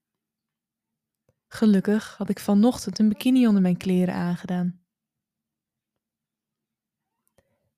Gelukkig 1.48 2.18
had 2.18 2.30
ik 2.30 2.40
vanochtend 2.40 3.00
een 3.00 3.10
bikini 3.10 3.48
onder 3.48 3.62
mijn 3.62 3.78
kleren 3.78 4.14
aangedaan. 4.14 4.86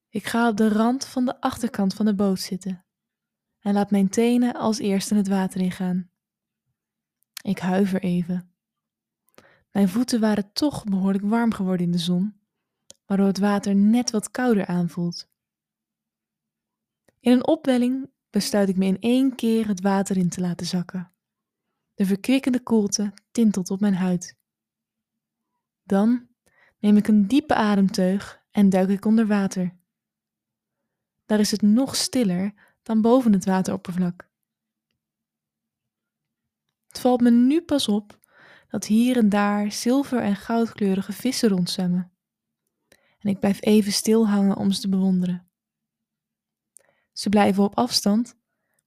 Ik 0.08 0.26
ga 0.26 0.48
op 0.48 0.56
de 0.56 0.68
rand 0.68 1.06
van 1.06 1.24
de 1.24 1.40
achterkant 1.40 1.94
van 1.94 2.06
de 2.06 2.14
boot 2.14 2.40
zitten 2.40 2.86
en 3.58 3.74
laat 3.74 3.90
mijn 3.90 4.08
tenen 4.08 4.54
als 4.54 4.78
eerste 4.78 5.14
het 5.14 5.28
water 5.28 5.60
ingaan. 5.60 6.13
Ik 7.44 7.58
huiver 7.58 8.02
even. 8.02 8.54
Mijn 9.70 9.88
voeten 9.88 10.20
waren 10.20 10.52
toch 10.52 10.84
behoorlijk 10.84 11.24
warm 11.24 11.52
geworden 11.52 11.86
in 11.86 11.92
de 11.92 11.98
zon, 11.98 12.40
waardoor 13.06 13.26
het 13.26 13.38
water 13.38 13.74
net 13.74 14.10
wat 14.10 14.30
kouder 14.30 14.66
aanvoelt. 14.66 15.28
In 17.20 17.32
een 17.32 17.46
opwelling 17.46 18.10
besluit 18.30 18.68
ik 18.68 18.76
me 18.76 18.84
in 18.84 19.00
één 19.00 19.34
keer 19.34 19.66
het 19.66 19.80
water 19.80 20.16
in 20.16 20.28
te 20.28 20.40
laten 20.40 20.66
zakken. 20.66 21.12
De 21.94 22.06
verkwikkende 22.06 22.62
koelte 22.62 23.12
tintelt 23.30 23.70
op 23.70 23.80
mijn 23.80 23.94
huid. 23.94 24.36
Dan 25.82 26.28
neem 26.78 26.96
ik 26.96 27.08
een 27.08 27.26
diepe 27.26 27.54
ademteug 27.54 28.42
en 28.50 28.68
duik 28.68 28.88
ik 28.88 29.04
onder 29.04 29.26
water. 29.26 29.76
Daar 31.24 31.40
is 31.40 31.50
het 31.50 31.62
nog 31.62 31.96
stiller 31.96 32.54
dan 32.82 33.00
boven 33.00 33.32
het 33.32 33.44
wateroppervlak. 33.44 34.32
Het 36.94 37.02
valt 37.02 37.20
me 37.20 37.30
nu 37.30 37.62
pas 37.62 37.88
op 37.88 38.18
dat 38.68 38.86
hier 38.86 39.16
en 39.16 39.28
daar 39.28 39.72
zilver- 39.72 40.22
en 40.22 40.36
goudkleurige 40.36 41.12
vissen 41.12 41.48
rondzwemmen. 41.48 42.12
En 43.18 43.30
ik 43.30 43.40
blijf 43.40 43.62
even 43.62 43.92
stil 43.92 44.28
hangen 44.28 44.56
om 44.56 44.70
ze 44.70 44.80
te 44.80 44.88
bewonderen. 44.88 45.50
Ze 47.12 47.28
blijven 47.28 47.62
op 47.62 47.76
afstand, 47.76 48.36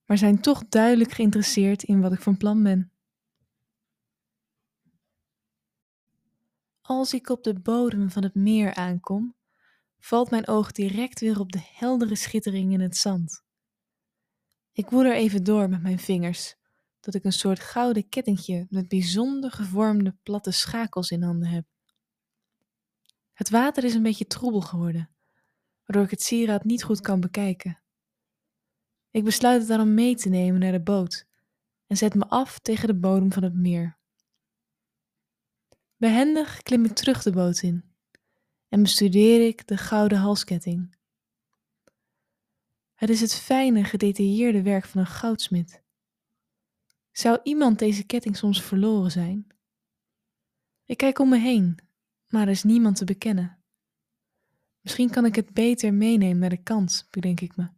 maar 0.05 0.17
zijn 0.17 0.41
toch 0.41 0.67
duidelijk 0.67 1.11
geïnteresseerd 1.11 1.83
in 1.83 2.01
wat 2.01 2.13
ik 2.13 2.21
van 2.21 2.37
plan 2.37 2.63
ben. 2.63 2.91
Als 6.81 7.13
ik 7.13 7.29
op 7.29 7.43
de 7.43 7.59
bodem 7.59 8.09
van 8.09 8.23
het 8.23 8.35
meer 8.35 8.75
aankom, 8.75 9.35
valt 9.99 10.29
mijn 10.29 10.47
oog 10.47 10.71
direct 10.71 11.19
weer 11.19 11.39
op 11.39 11.51
de 11.51 11.61
heldere 11.73 12.15
schittering 12.15 12.73
in 12.73 12.81
het 12.81 12.97
zand. 12.97 13.43
Ik 14.71 14.89
woel 14.89 15.03
er 15.03 15.15
even 15.15 15.43
door 15.43 15.69
met 15.69 15.81
mijn 15.81 15.99
vingers, 15.99 16.55
tot 17.07 17.15
ik 17.15 17.23
een 17.23 17.31
soort 17.31 17.59
gouden 17.59 18.09
kettingje 18.09 18.67
met 18.69 18.87
bijzonder 18.87 19.51
gevormde 19.51 20.15
platte 20.23 20.51
schakels 20.51 21.11
in 21.11 21.23
handen 21.23 21.47
heb. 21.47 21.65
Het 23.33 23.49
water 23.49 23.83
is 23.83 23.93
een 23.93 24.03
beetje 24.03 24.27
troebel 24.27 24.61
geworden, 24.61 25.09
waardoor 25.85 26.05
ik 26.05 26.11
het 26.11 26.21
sieraad 26.21 26.63
niet 26.63 26.83
goed 26.83 27.01
kan 27.01 27.19
bekijken. 27.19 27.81
Ik 29.11 29.23
besluit 29.23 29.59
het 29.59 29.67
daarom 29.67 29.93
mee 29.93 30.15
te 30.15 30.29
nemen 30.29 30.59
naar 30.59 30.71
de 30.71 30.81
boot 30.81 31.27
en 31.87 31.97
zet 31.97 32.13
me 32.13 32.27
af 32.27 32.59
tegen 32.59 32.87
de 32.87 32.95
bodem 32.95 33.31
van 33.31 33.43
het 33.43 33.55
meer. 33.55 33.97
Behendig 35.97 36.61
klim 36.61 36.85
ik 36.85 36.93
terug 36.93 37.23
de 37.23 37.31
boot 37.31 37.61
in 37.61 37.95
en 38.67 38.81
bestudeer 38.81 39.47
ik 39.47 39.67
de 39.67 39.77
gouden 39.77 40.17
halsketting. 40.17 40.97
Het 42.93 43.09
is 43.09 43.21
het 43.21 43.35
fijne, 43.35 43.83
gedetailleerde 43.83 44.61
werk 44.61 44.85
van 44.85 45.01
een 45.01 45.07
goudsmid. 45.07 45.85
Zou 47.17 47.39
iemand 47.43 47.79
deze 47.79 48.03
ketting 48.03 48.37
soms 48.37 48.63
verloren 48.63 49.11
zijn? 49.11 49.47
Ik 50.85 50.97
kijk 50.97 51.19
om 51.19 51.29
me 51.29 51.37
heen, 51.37 51.79
maar 52.27 52.41
er 52.41 52.49
is 52.49 52.63
niemand 52.63 52.95
te 52.95 53.05
bekennen. 53.05 53.63
Misschien 54.81 55.09
kan 55.09 55.25
ik 55.25 55.35
het 55.35 55.53
beter 55.53 55.93
meenemen 55.93 56.37
naar 56.37 56.49
de 56.49 56.63
kant, 56.63 57.07
bedenk 57.09 57.41
ik 57.41 57.55
me. 57.55 57.69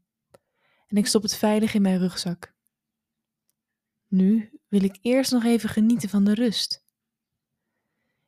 En 0.87 0.97
ik 0.97 1.07
stop 1.07 1.21
het 1.21 1.35
veilig 1.35 1.73
in 1.73 1.81
mijn 1.81 1.97
rugzak. 1.97 2.55
Nu 4.07 4.59
wil 4.67 4.83
ik 4.83 4.97
eerst 5.01 5.31
nog 5.31 5.43
even 5.43 5.69
genieten 5.69 6.09
van 6.09 6.23
de 6.23 6.33
rust. 6.33 6.85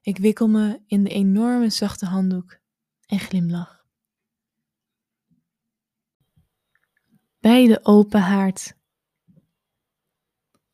Ik 0.01 0.18
wikkel 0.18 0.48
me 0.48 0.82
in 0.86 1.03
de 1.03 1.10
enorme 1.10 1.70
zachte 1.70 2.06
handdoek 2.06 2.60
en 3.06 3.20
glimlach. 3.20 3.86
Bij 7.39 7.68
de 7.68 7.86
open 7.86 8.22
haard. 8.22 8.80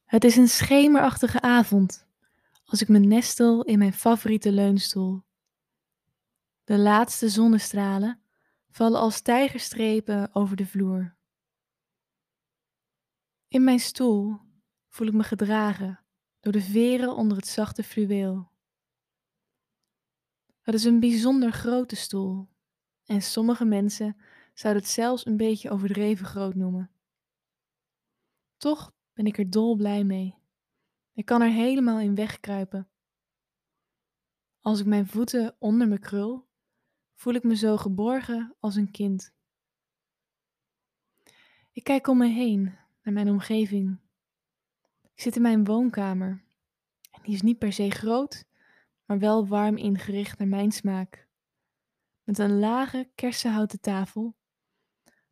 Het 0.07 0.23
is 0.23 0.35
een 0.35 0.47
schemerachtige 0.47 1.41
avond 1.41 2.07
als 2.65 2.81
ik 2.81 2.87
me 2.87 2.99
nestel 2.99 3.63
in 3.63 3.77
mijn 3.77 3.93
favoriete 3.93 4.51
leunstoel. 4.51 5.23
De 6.63 6.77
laatste 6.77 7.29
zonnestralen 7.29 8.21
vallen 8.69 8.99
als 8.99 9.21
tijgerstrepen 9.21 10.35
over 10.35 10.55
de 10.55 10.65
vloer. 10.65 11.15
In 13.47 13.63
mijn 13.63 13.79
stoel 13.79 14.39
voel 14.89 15.07
ik 15.07 15.13
me 15.13 15.23
gedragen 15.23 16.03
door 16.39 16.51
de 16.51 16.61
veren 16.61 17.15
onder 17.15 17.37
het 17.37 17.47
zachte 17.47 17.83
fluweel. 17.83 18.51
Het 20.61 20.75
is 20.75 20.83
een 20.83 20.99
bijzonder 20.99 21.51
grote 21.51 21.95
stoel 21.95 22.49
en 23.05 23.21
sommige 23.21 23.65
mensen 23.65 24.17
zouden 24.53 24.83
het 24.83 24.91
zelfs 24.91 25.25
een 25.25 25.37
beetje 25.37 25.69
overdreven 25.69 26.25
groot 26.25 26.55
noemen. 26.55 26.91
Toch 28.57 28.95
ben 29.17 29.25
ik 29.25 29.37
er 29.37 29.49
dolblij 29.49 30.03
mee. 30.03 30.35
Ik 31.13 31.25
kan 31.25 31.41
er 31.41 31.49
helemaal 31.49 31.99
in 31.99 32.15
wegkruipen. 32.15 32.89
Als 34.61 34.79
ik 34.79 34.85
mijn 34.85 35.07
voeten 35.07 35.55
onder 35.59 35.87
me 35.87 35.99
krul, 35.99 36.47
voel 37.15 37.33
ik 37.33 37.43
me 37.43 37.55
zo 37.55 37.77
geborgen 37.77 38.55
als 38.59 38.75
een 38.75 38.91
kind. 38.91 39.33
Ik 41.71 41.83
kijk 41.83 42.07
om 42.07 42.17
me 42.17 42.27
heen 42.27 42.63
naar 43.01 43.13
mijn 43.13 43.29
omgeving. 43.29 43.99
Ik 45.13 45.21
zit 45.21 45.35
in 45.35 45.41
mijn 45.41 45.65
woonkamer. 45.65 46.43
En 47.11 47.21
die 47.23 47.33
is 47.33 47.41
niet 47.41 47.57
per 47.57 47.73
se 47.73 47.89
groot, 47.89 48.45
maar 49.05 49.19
wel 49.19 49.47
warm 49.47 49.77
ingericht 49.77 50.37
naar 50.37 50.47
mijn 50.47 50.71
smaak. 50.71 51.27
Met 52.23 52.37
een 52.37 52.59
lage 52.59 53.09
kersenhouten 53.15 53.79
tafel, 53.79 54.35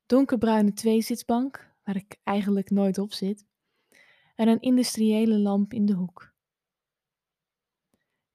donkerbruine 0.05 0.73
tweezitsbank, 0.73 1.73
waar 1.83 1.95
ik 1.95 2.19
eigenlijk 2.23 2.69
nooit 2.69 2.97
op 2.97 3.13
zit, 3.13 3.45
en 4.35 4.47
een 4.47 4.61
industriële 4.61 5.39
lamp 5.39 5.73
in 5.73 5.85
de 5.85 5.93
hoek. 5.93 6.33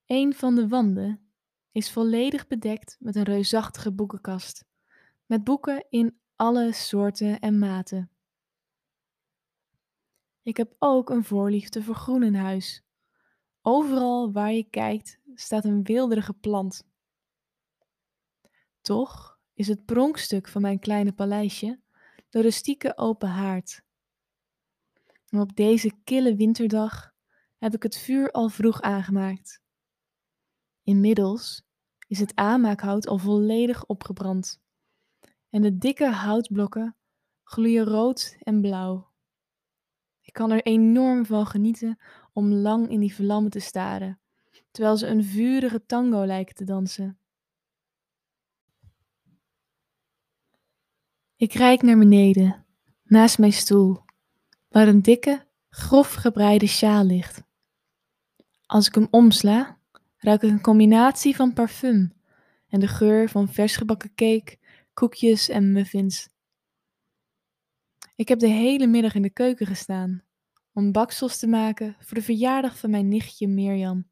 Een 0.06 0.34
van 0.34 0.54
de 0.54 0.68
wanden 0.68 1.32
is 1.72 1.90
volledig 1.90 2.46
bedekt 2.46 2.96
met 2.98 3.16
een 3.16 3.22
reusachtige 3.22 3.92
boekenkast, 3.92 4.64
met 5.26 5.44
boeken 5.44 5.86
in 5.88 6.18
alle 6.36 6.72
soorten 6.72 7.40
en 7.40 7.58
maten. 7.58 8.10
Ik 10.42 10.56
heb 10.56 10.74
ook 10.78 11.10
een 11.10 11.24
voorliefde 11.24 11.82
voor 11.82 11.94
groen 11.94 12.22
in 12.22 12.34
huis. 12.34 12.84
Overal 13.62 14.32
waar 14.32 14.52
je 14.52 14.70
kijkt 14.70 15.20
staat 15.34 15.64
een 15.64 15.82
weelderige 15.82 16.32
plant. 16.32 16.88
Toch 18.80 19.38
is 19.54 19.68
het 19.68 19.84
pronkstuk 19.84 20.48
van 20.48 20.62
mijn 20.62 20.78
kleine 20.78 21.12
paleisje 21.12 21.80
de 22.28 22.40
rustieke 22.40 22.96
open 22.96 23.28
haard. 23.28 23.82
En 25.30 25.40
op 25.40 25.56
deze 25.56 25.92
kille 26.04 26.34
winterdag 26.34 27.12
heb 27.58 27.74
ik 27.74 27.82
het 27.82 27.98
vuur 27.98 28.30
al 28.30 28.48
vroeg 28.48 28.80
aangemaakt. 28.80 29.62
Inmiddels 30.82 31.62
is 32.06 32.18
het 32.18 32.34
aanmaakhout 32.34 33.06
al 33.06 33.18
volledig 33.18 33.86
opgebrand 33.86 34.60
en 35.50 35.62
de 35.62 35.78
dikke 35.78 36.10
houtblokken 36.10 36.96
gloeien 37.44 37.84
rood 37.84 38.36
en 38.40 38.60
blauw. 38.60 39.08
Ik 40.20 40.32
kan 40.32 40.50
er 40.50 40.62
enorm 40.62 41.26
van 41.26 41.46
genieten 41.46 41.98
om 42.32 42.52
lang 42.52 42.88
in 42.88 43.00
die 43.00 43.14
vlammen 43.14 43.50
te 43.50 43.58
staren, 43.58 44.20
terwijl 44.70 44.96
ze 44.96 45.06
een 45.06 45.24
vurige 45.24 45.86
tango 45.86 46.26
lijken 46.26 46.54
te 46.54 46.64
dansen. 46.64 47.18
Ik 51.36 51.52
rijk 51.52 51.82
naar 51.82 51.98
beneden, 51.98 52.66
naast 53.02 53.38
mijn 53.38 53.52
stoel, 53.52 54.02
waar 54.70 54.88
een 54.88 55.02
dikke, 55.02 55.46
grof 55.68 56.14
gebreide 56.14 56.66
sjaal 56.66 57.04
ligt. 57.04 57.42
Als 58.66 58.86
ik 58.86 58.94
hem 58.94 59.08
omsla, 59.10 59.78
ruik 60.16 60.42
ik 60.42 60.50
een 60.50 60.60
combinatie 60.60 61.36
van 61.36 61.52
parfum 61.52 62.12
en 62.68 62.80
de 62.80 62.88
geur 62.88 63.28
van 63.28 63.48
versgebakken 63.48 64.14
cake, 64.14 64.58
koekjes 64.92 65.48
en 65.48 65.72
muffins. 65.72 66.28
Ik 68.16 68.28
heb 68.28 68.38
de 68.38 68.48
hele 68.48 68.86
middag 68.86 69.14
in 69.14 69.22
de 69.22 69.30
keuken 69.30 69.66
gestaan 69.66 70.24
om 70.72 70.92
baksels 70.92 71.38
te 71.38 71.46
maken 71.46 71.96
voor 71.98 72.16
de 72.16 72.22
verjaardag 72.22 72.78
van 72.78 72.90
mijn 72.90 73.08
nichtje 73.08 73.48
Mirjam. 73.48 74.08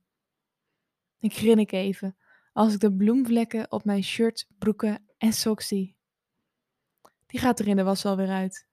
Ik 1.19 1.35
grinnik 1.35 1.73
even 1.73 2.17
als 2.53 2.75
ik 2.75 2.81
de 2.81 2.97
bloemvlekken 2.97 3.73
op 3.73 3.85
mijn 3.85 4.03
shirt, 4.03 4.49
broeken 4.59 5.05
en 5.19 5.33
sok 5.33 5.61
zie. 5.61 5.97
Die 7.27 7.41
gaat 7.41 7.59
er 7.59 7.69
in 7.69 7.77
de 7.77 7.83
was 7.83 8.05
alweer 8.05 8.31
uit. 8.31 8.68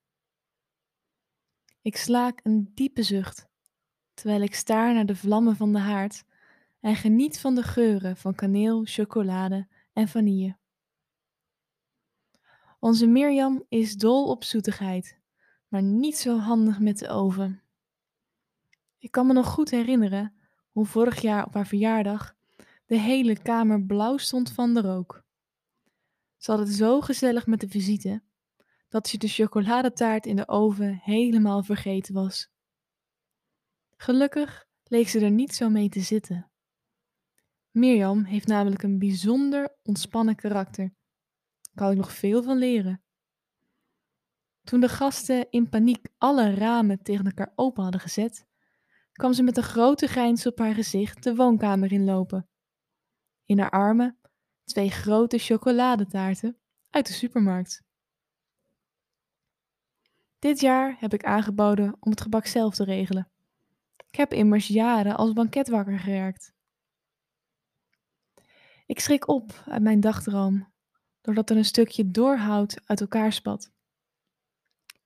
Ik 1.86 1.96
slaak 1.96 2.40
een 2.42 2.70
diepe 2.74 3.02
zucht, 3.02 3.48
terwijl 4.14 4.40
ik 4.40 4.54
staar 4.54 4.94
naar 4.94 5.06
de 5.06 5.16
vlammen 5.16 5.56
van 5.56 5.72
de 5.72 5.78
haard 5.78 6.24
en 6.80 6.96
geniet 6.96 7.40
van 7.40 7.54
de 7.54 7.62
geuren 7.62 8.16
van 8.16 8.34
kaneel, 8.34 8.84
chocolade 8.84 9.68
en 9.92 10.08
vanille. 10.08 10.56
Onze 12.80 13.06
Mirjam 13.06 13.64
is 13.68 13.96
dol 13.96 14.28
op 14.28 14.44
zoetigheid, 14.44 15.20
maar 15.68 15.82
niet 15.82 16.16
zo 16.16 16.38
handig 16.38 16.80
met 16.80 16.98
de 16.98 17.08
oven. 17.08 17.62
Ik 18.98 19.10
kan 19.10 19.26
me 19.26 19.32
nog 19.32 19.46
goed 19.46 19.70
herinneren 19.70 20.34
hoe 20.70 20.86
vorig 20.86 21.20
jaar 21.20 21.46
op 21.46 21.54
haar 21.54 21.66
verjaardag 21.66 22.34
de 22.86 22.98
hele 22.98 23.38
kamer 23.42 23.82
blauw 23.82 24.16
stond 24.16 24.52
van 24.52 24.74
de 24.74 24.80
rook. 24.80 25.24
Ze 26.36 26.50
had 26.50 26.60
het 26.60 26.72
zo 26.72 27.00
gezellig 27.00 27.46
met 27.46 27.60
de 27.60 27.68
visite 27.68 28.22
dat 28.88 29.08
ze 29.08 29.18
de 29.18 29.28
chocoladetaart 29.28 30.26
in 30.26 30.36
de 30.36 30.48
oven 30.48 31.00
helemaal 31.02 31.62
vergeten 31.62 32.14
was. 32.14 32.50
Gelukkig 33.96 34.66
leek 34.84 35.08
ze 35.08 35.20
er 35.20 35.30
niet 35.30 35.54
zo 35.54 35.68
mee 35.68 35.88
te 35.88 36.00
zitten. 36.00 36.50
Mirjam 37.70 38.24
heeft 38.24 38.46
namelijk 38.46 38.82
een 38.82 38.98
bijzonder 38.98 39.76
ontspannen 39.82 40.36
karakter. 40.36 40.94
Daar 41.60 41.74
kan 41.74 41.90
ik 41.90 41.96
nog 41.96 42.12
veel 42.12 42.42
van 42.42 42.58
leren. 42.58 43.02
Toen 44.62 44.80
de 44.80 44.88
gasten 44.88 45.50
in 45.50 45.68
paniek 45.68 46.06
alle 46.18 46.54
ramen 46.54 47.02
tegen 47.02 47.24
elkaar 47.24 47.52
open 47.54 47.82
hadden 47.82 48.00
gezet, 48.00 48.46
kwam 49.12 49.32
ze 49.32 49.42
met 49.42 49.56
een 49.56 49.62
grote 49.62 50.06
grijns 50.06 50.46
op 50.46 50.58
haar 50.58 50.74
gezicht 50.74 51.22
de 51.22 51.34
woonkamer 51.34 51.92
inlopen. 51.92 52.48
In 53.44 53.58
haar 53.58 53.70
armen 53.70 54.18
twee 54.64 54.90
grote 54.90 55.38
chocoladetaarten 55.38 56.58
uit 56.90 57.06
de 57.06 57.12
supermarkt. 57.12 57.85
Dit 60.38 60.60
jaar 60.60 60.96
heb 60.98 61.12
ik 61.12 61.24
aangeboden 61.24 61.96
om 62.00 62.10
het 62.10 62.20
gebak 62.20 62.46
zelf 62.46 62.74
te 62.74 62.84
regelen. 62.84 63.30
Ik 63.96 64.14
heb 64.14 64.32
immers 64.32 64.66
jaren 64.66 65.16
als 65.16 65.32
banketwakker 65.32 65.98
gewerkt. 65.98 66.54
Ik 68.86 69.00
schrik 69.00 69.28
op 69.28 69.62
uit 69.66 69.82
mijn 69.82 70.00
dagdroom, 70.00 70.72
doordat 71.20 71.50
er 71.50 71.56
een 71.56 71.64
stukje 71.64 72.10
doorhout 72.10 72.80
uit 72.84 73.00
elkaar 73.00 73.32
spat. 73.32 73.72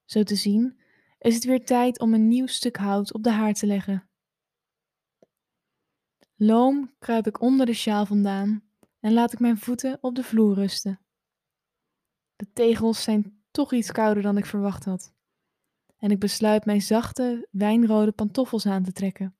Zo 0.05 0.23
te 0.23 0.35
zien 0.35 0.81
is 1.19 1.35
het 1.35 1.45
weer 1.45 1.65
tijd 1.65 2.01
om 2.01 2.15
een 2.15 2.29
nieuw 2.29 2.47
stuk 2.47 2.77
hout 2.77 3.13
op 3.13 3.23
de 3.23 3.31
haard 3.31 3.59
te 3.59 3.67
leggen. 3.67 4.09
Loom 6.37 6.95
kruip 6.99 7.27
ik 7.27 7.41
onder 7.41 7.67
de 7.67 7.73
sjaal 7.73 8.07
vandaan 8.07 8.63
en 9.01 9.13
laat 9.13 9.33
ik 9.33 9.39
mijn 9.39 9.59
voeten 9.59 9.99
op 10.01 10.15
de 10.15 10.23
vloer 10.23 10.55
rusten. 10.55 11.01
De 12.37 12.53
tegels 12.53 13.03
zijn 13.03 13.43
toch 13.51 13.73
iets 13.73 13.93
kouder 13.93 14.23
dan 14.23 14.37
ik 14.37 14.47
verwacht 14.47 14.85
had. 14.85 15.13
En 16.01 16.11
ik 16.11 16.19
besluit 16.19 16.65
mijn 16.65 16.83
zachte, 16.83 17.49
wijnrode 17.51 18.13
pantoffels 18.13 18.67
aan 18.67 18.83
te 18.83 18.93
trekken. 18.93 19.37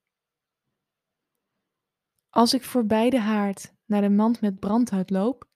Als 2.29 2.53
ik 2.53 2.63
voorbij 2.63 3.09
de 3.09 3.19
haard 3.19 3.73
naar 3.85 4.01
de 4.01 4.09
mand 4.09 4.41
met 4.41 4.59
brandhout 4.59 5.09
loop, 5.09 5.49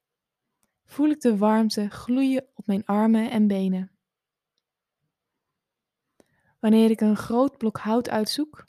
voel 0.85 1.09
ik 1.09 1.21
de 1.21 1.37
warmte 1.37 1.89
gloeien 1.89 2.47
op 2.53 2.67
mijn 2.67 2.85
armen 2.85 3.31
en 3.31 3.47
benen. 3.47 3.91
Wanneer 6.59 6.89
ik 6.89 7.01
een 7.01 7.17
groot 7.17 7.57
blok 7.57 7.77
hout 7.77 8.09
uitzoek, 8.09 8.67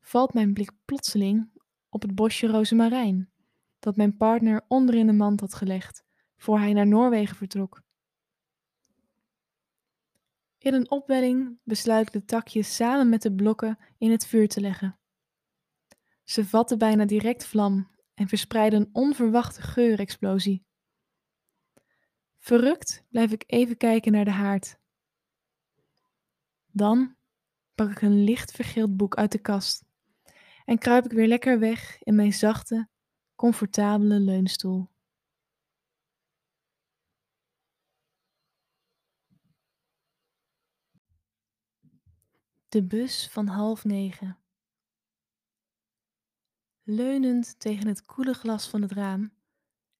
valt 0.00 0.34
mijn 0.34 0.52
blik 0.52 0.70
plotseling 0.84 1.50
op 1.88 2.02
het 2.02 2.14
bosje 2.14 2.46
rozemarijn 2.46 3.30
dat 3.78 3.96
mijn 3.96 4.16
partner 4.16 4.64
onder 4.68 4.94
in 4.94 5.06
de 5.06 5.12
mand 5.12 5.40
had 5.40 5.54
gelegd 5.54 6.04
voor 6.36 6.58
hij 6.58 6.72
naar 6.72 6.86
Noorwegen 6.86 7.36
vertrok. 7.36 7.82
In 10.66 10.74
een 10.74 10.90
opwelling 10.90 11.58
besluit 11.64 12.06
ik 12.06 12.12
de 12.12 12.24
takjes 12.24 12.74
samen 12.74 13.08
met 13.08 13.22
de 13.22 13.34
blokken 13.34 13.78
in 13.98 14.10
het 14.10 14.26
vuur 14.26 14.48
te 14.48 14.60
leggen. 14.60 14.98
Ze 16.24 16.44
vatten 16.44 16.78
bijna 16.78 17.04
direct 17.04 17.46
vlam 17.46 17.90
en 18.14 18.28
verspreiden 18.28 18.80
een 18.80 18.88
onverwachte 18.92 19.62
geurexplosie. 19.62 20.64
Verrukt 22.38 23.04
blijf 23.08 23.32
ik 23.32 23.44
even 23.46 23.76
kijken 23.76 24.12
naar 24.12 24.24
de 24.24 24.30
haard. 24.30 24.78
Dan 26.66 27.16
pak 27.74 27.90
ik 27.90 28.02
een 28.02 28.24
licht 28.24 28.52
vergeeld 28.52 28.96
boek 28.96 29.16
uit 29.16 29.32
de 29.32 29.40
kast 29.40 29.84
en 30.64 30.78
kruip 30.78 31.04
ik 31.04 31.12
weer 31.12 31.28
lekker 31.28 31.58
weg 31.58 32.02
in 32.02 32.14
mijn 32.14 32.32
zachte, 32.32 32.88
comfortabele 33.34 34.20
leunstoel. 34.20 34.88
De 42.76 42.84
bus 42.84 43.28
van 43.28 43.46
half 43.46 43.84
negen. 43.84 44.38
Leunend 46.82 47.58
tegen 47.58 47.86
het 47.86 48.04
koele 48.04 48.32
glas 48.32 48.68
van 48.68 48.82
het 48.82 48.92
raam 48.92 49.32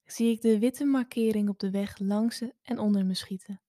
zie 0.05 0.31
ik 0.31 0.41
de 0.41 0.59
witte 0.59 0.85
markering 0.85 1.49
op 1.49 1.59
de 1.59 1.71
weg 1.71 1.99
langs 1.99 2.43
en 2.63 2.79
onder 2.79 3.07
me 3.07 3.15
schieten. 3.15 3.61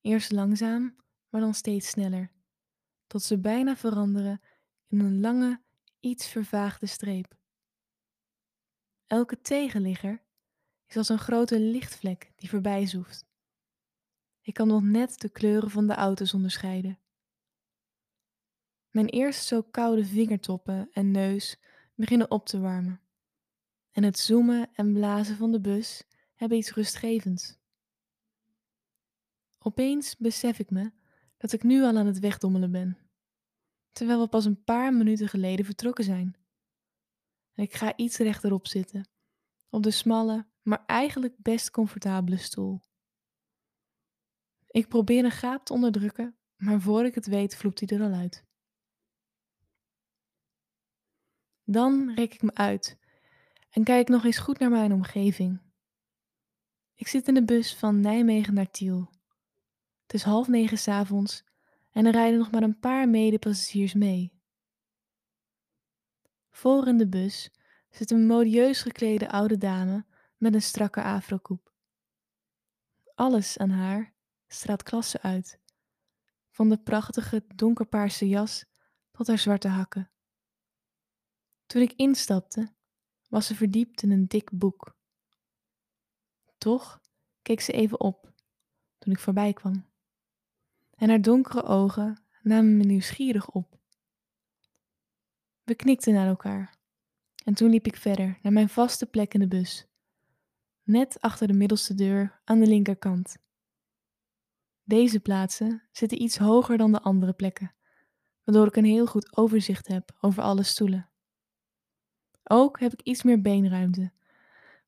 Eerst 0.00 0.32
langzaam, 0.32 0.96
maar 1.28 1.40
dan 1.40 1.54
steeds 1.54 1.88
sneller, 1.88 2.32
tot 3.06 3.22
ze 3.22 3.38
bijna 3.38 3.76
veranderen 3.76 4.40
in 4.86 5.00
een 5.00 5.20
lange, 5.20 5.62
iets 6.00 6.28
vervaagde 6.28 6.86
streep. 6.86 7.36
Elke 9.06 9.40
tegenligger 9.40 10.22
is 10.86 10.96
als 10.96 11.08
een 11.08 11.18
grote 11.18 11.60
lichtvlek 11.60 12.32
die 12.36 12.48
voorbij 12.48 12.86
zoeft. 12.86 13.26
Ik 14.40 14.54
kan 14.54 14.68
nog 14.68 14.82
net 14.82 15.20
de 15.20 15.28
kleuren 15.28 15.70
van 15.70 15.86
de 15.86 15.94
auto's 15.94 16.34
onderscheiden. 16.34 17.01
Mijn 18.92 19.08
eerst 19.08 19.46
zo 19.46 19.62
koude 19.62 20.04
vingertoppen 20.04 20.88
en 20.92 21.10
neus 21.10 21.58
beginnen 21.94 22.30
op 22.30 22.46
te 22.46 22.60
warmen. 22.60 23.00
En 23.90 24.02
het 24.02 24.18
zoomen 24.18 24.70
en 24.72 24.92
blazen 24.92 25.36
van 25.36 25.52
de 25.52 25.60
bus 25.60 26.04
hebben 26.34 26.58
iets 26.58 26.72
rustgevends. 26.72 27.58
Opeens 29.58 30.16
besef 30.16 30.58
ik 30.58 30.70
me 30.70 30.92
dat 31.36 31.52
ik 31.52 31.62
nu 31.62 31.82
al 31.82 31.96
aan 31.96 32.06
het 32.06 32.18
wegdommelen 32.18 32.70
ben, 32.70 32.98
terwijl 33.92 34.20
we 34.20 34.28
pas 34.28 34.44
een 34.44 34.64
paar 34.64 34.94
minuten 34.94 35.28
geleden 35.28 35.64
vertrokken 35.64 36.04
zijn. 36.04 36.36
ik 37.54 37.74
ga 37.74 37.96
iets 37.96 38.18
rechterop 38.18 38.66
zitten, 38.66 39.08
op 39.68 39.82
de 39.82 39.90
smalle, 39.90 40.46
maar 40.62 40.84
eigenlijk 40.86 41.34
best 41.38 41.70
comfortabele 41.70 42.36
stoel. 42.36 42.80
Ik 44.66 44.88
probeer 44.88 45.24
een 45.24 45.30
gaap 45.30 45.64
te 45.64 45.72
onderdrukken, 45.72 46.36
maar 46.56 46.80
voor 46.80 47.04
ik 47.04 47.14
het 47.14 47.26
weet 47.26 47.56
vloept 47.56 47.80
hij 47.80 47.98
er 47.98 48.04
al 48.04 48.12
uit. 48.12 48.50
Dan 51.72 52.12
rek 52.14 52.34
ik 52.34 52.42
me 52.42 52.54
uit 52.54 52.98
en 53.70 53.84
kijk 53.84 54.08
nog 54.08 54.24
eens 54.24 54.38
goed 54.38 54.58
naar 54.58 54.70
mijn 54.70 54.92
omgeving. 54.92 55.60
Ik 56.94 57.08
zit 57.08 57.28
in 57.28 57.34
de 57.34 57.44
bus 57.44 57.76
van 57.76 58.00
Nijmegen 58.00 58.54
naar 58.54 58.70
Tiel. 58.70 59.10
Het 60.02 60.14
is 60.14 60.22
half 60.22 60.48
negen 60.48 60.78
s'avonds 60.78 61.44
en 61.90 62.06
er 62.06 62.12
rijden 62.12 62.38
nog 62.38 62.50
maar 62.50 62.62
een 62.62 62.78
paar 62.78 63.08
medepassagiers 63.08 63.94
mee. 63.94 64.32
Voor 66.50 66.86
in 66.86 66.98
de 66.98 67.08
bus 67.08 67.50
zit 67.90 68.10
een 68.10 68.26
modieus 68.26 68.82
geklede 68.82 69.30
oude 69.30 69.58
dame 69.58 70.06
met 70.36 70.54
een 70.54 70.62
strakke 70.62 71.02
afrokoep. 71.02 71.72
Alles 73.14 73.58
aan 73.58 73.70
haar 73.70 74.14
straalt 74.46 74.82
klasse 74.82 75.22
uit, 75.22 75.60
van 76.50 76.68
de 76.68 76.78
prachtige 76.78 77.44
donkerpaarse 77.54 78.28
jas 78.28 78.64
tot 79.10 79.26
haar 79.26 79.38
zwarte 79.38 79.68
hakken. 79.68 80.11
Toen 81.72 81.82
ik 81.82 81.92
instapte, 81.92 82.72
was 83.28 83.46
ze 83.46 83.54
verdiept 83.54 84.02
in 84.02 84.10
een 84.10 84.28
dik 84.28 84.50
boek. 84.52 84.96
Toch 86.58 87.00
keek 87.42 87.60
ze 87.60 87.72
even 87.72 88.00
op 88.00 88.32
toen 88.98 89.12
ik 89.12 89.18
voorbij 89.18 89.52
kwam. 89.52 89.86
En 90.94 91.08
haar 91.08 91.22
donkere 91.22 91.62
ogen 91.62 92.22
namen 92.42 92.76
me 92.76 92.84
nieuwsgierig 92.84 93.50
op. 93.50 93.78
We 95.62 95.74
knikten 95.74 96.12
naar 96.12 96.26
elkaar 96.26 96.76
en 97.44 97.54
toen 97.54 97.70
liep 97.70 97.86
ik 97.86 97.96
verder 97.96 98.38
naar 98.42 98.52
mijn 98.52 98.68
vaste 98.68 99.06
plek 99.06 99.34
in 99.34 99.40
de 99.40 99.48
bus, 99.48 99.86
net 100.82 101.20
achter 101.20 101.46
de 101.46 101.54
middelste 101.54 101.94
deur 101.94 102.40
aan 102.44 102.60
de 102.60 102.66
linkerkant. 102.66 103.36
Deze 104.84 105.20
plaatsen 105.20 105.82
zitten 105.92 106.22
iets 106.22 106.38
hoger 106.38 106.76
dan 106.76 106.92
de 106.92 107.00
andere 107.00 107.32
plekken, 107.32 107.74
waardoor 108.44 108.66
ik 108.66 108.76
een 108.76 108.84
heel 108.84 109.06
goed 109.06 109.36
overzicht 109.36 109.86
heb 109.86 110.16
over 110.20 110.42
alle 110.42 110.62
stoelen. 110.62 111.11
Ook 112.54 112.80
heb 112.80 112.92
ik 112.92 113.02
iets 113.02 113.22
meer 113.22 113.40
beenruimte, 113.40 114.12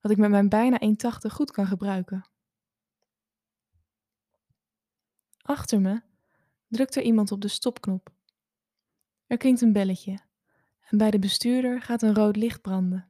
wat 0.00 0.10
ik 0.10 0.16
met 0.16 0.30
mijn 0.30 0.48
bijna 0.48 0.80
1,80 0.80 1.32
goed 1.32 1.50
kan 1.50 1.66
gebruiken. 1.66 2.24
Achter 5.42 5.80
me 5.80 6.02
drukt 6.68 6.96
er 6.96 7.02
iemand 7.02 7.32
op 7.32 7.40
de 7.40 7.48
stopknop. 7.48 8.12
Er 9.26 9.36
klinkt 9.36 9.60
een 9.60 9.72
belletje 9.72 10.18
en 10.80 10.98
bij 10.98 11.10
de 11.10 11.18
bestuurder 11.18 11.82
gaat 11.82 12.02
een 12.02 12.14
rood 12.14 12.36
licht 12.36 12.62
branden. 12.62 13.08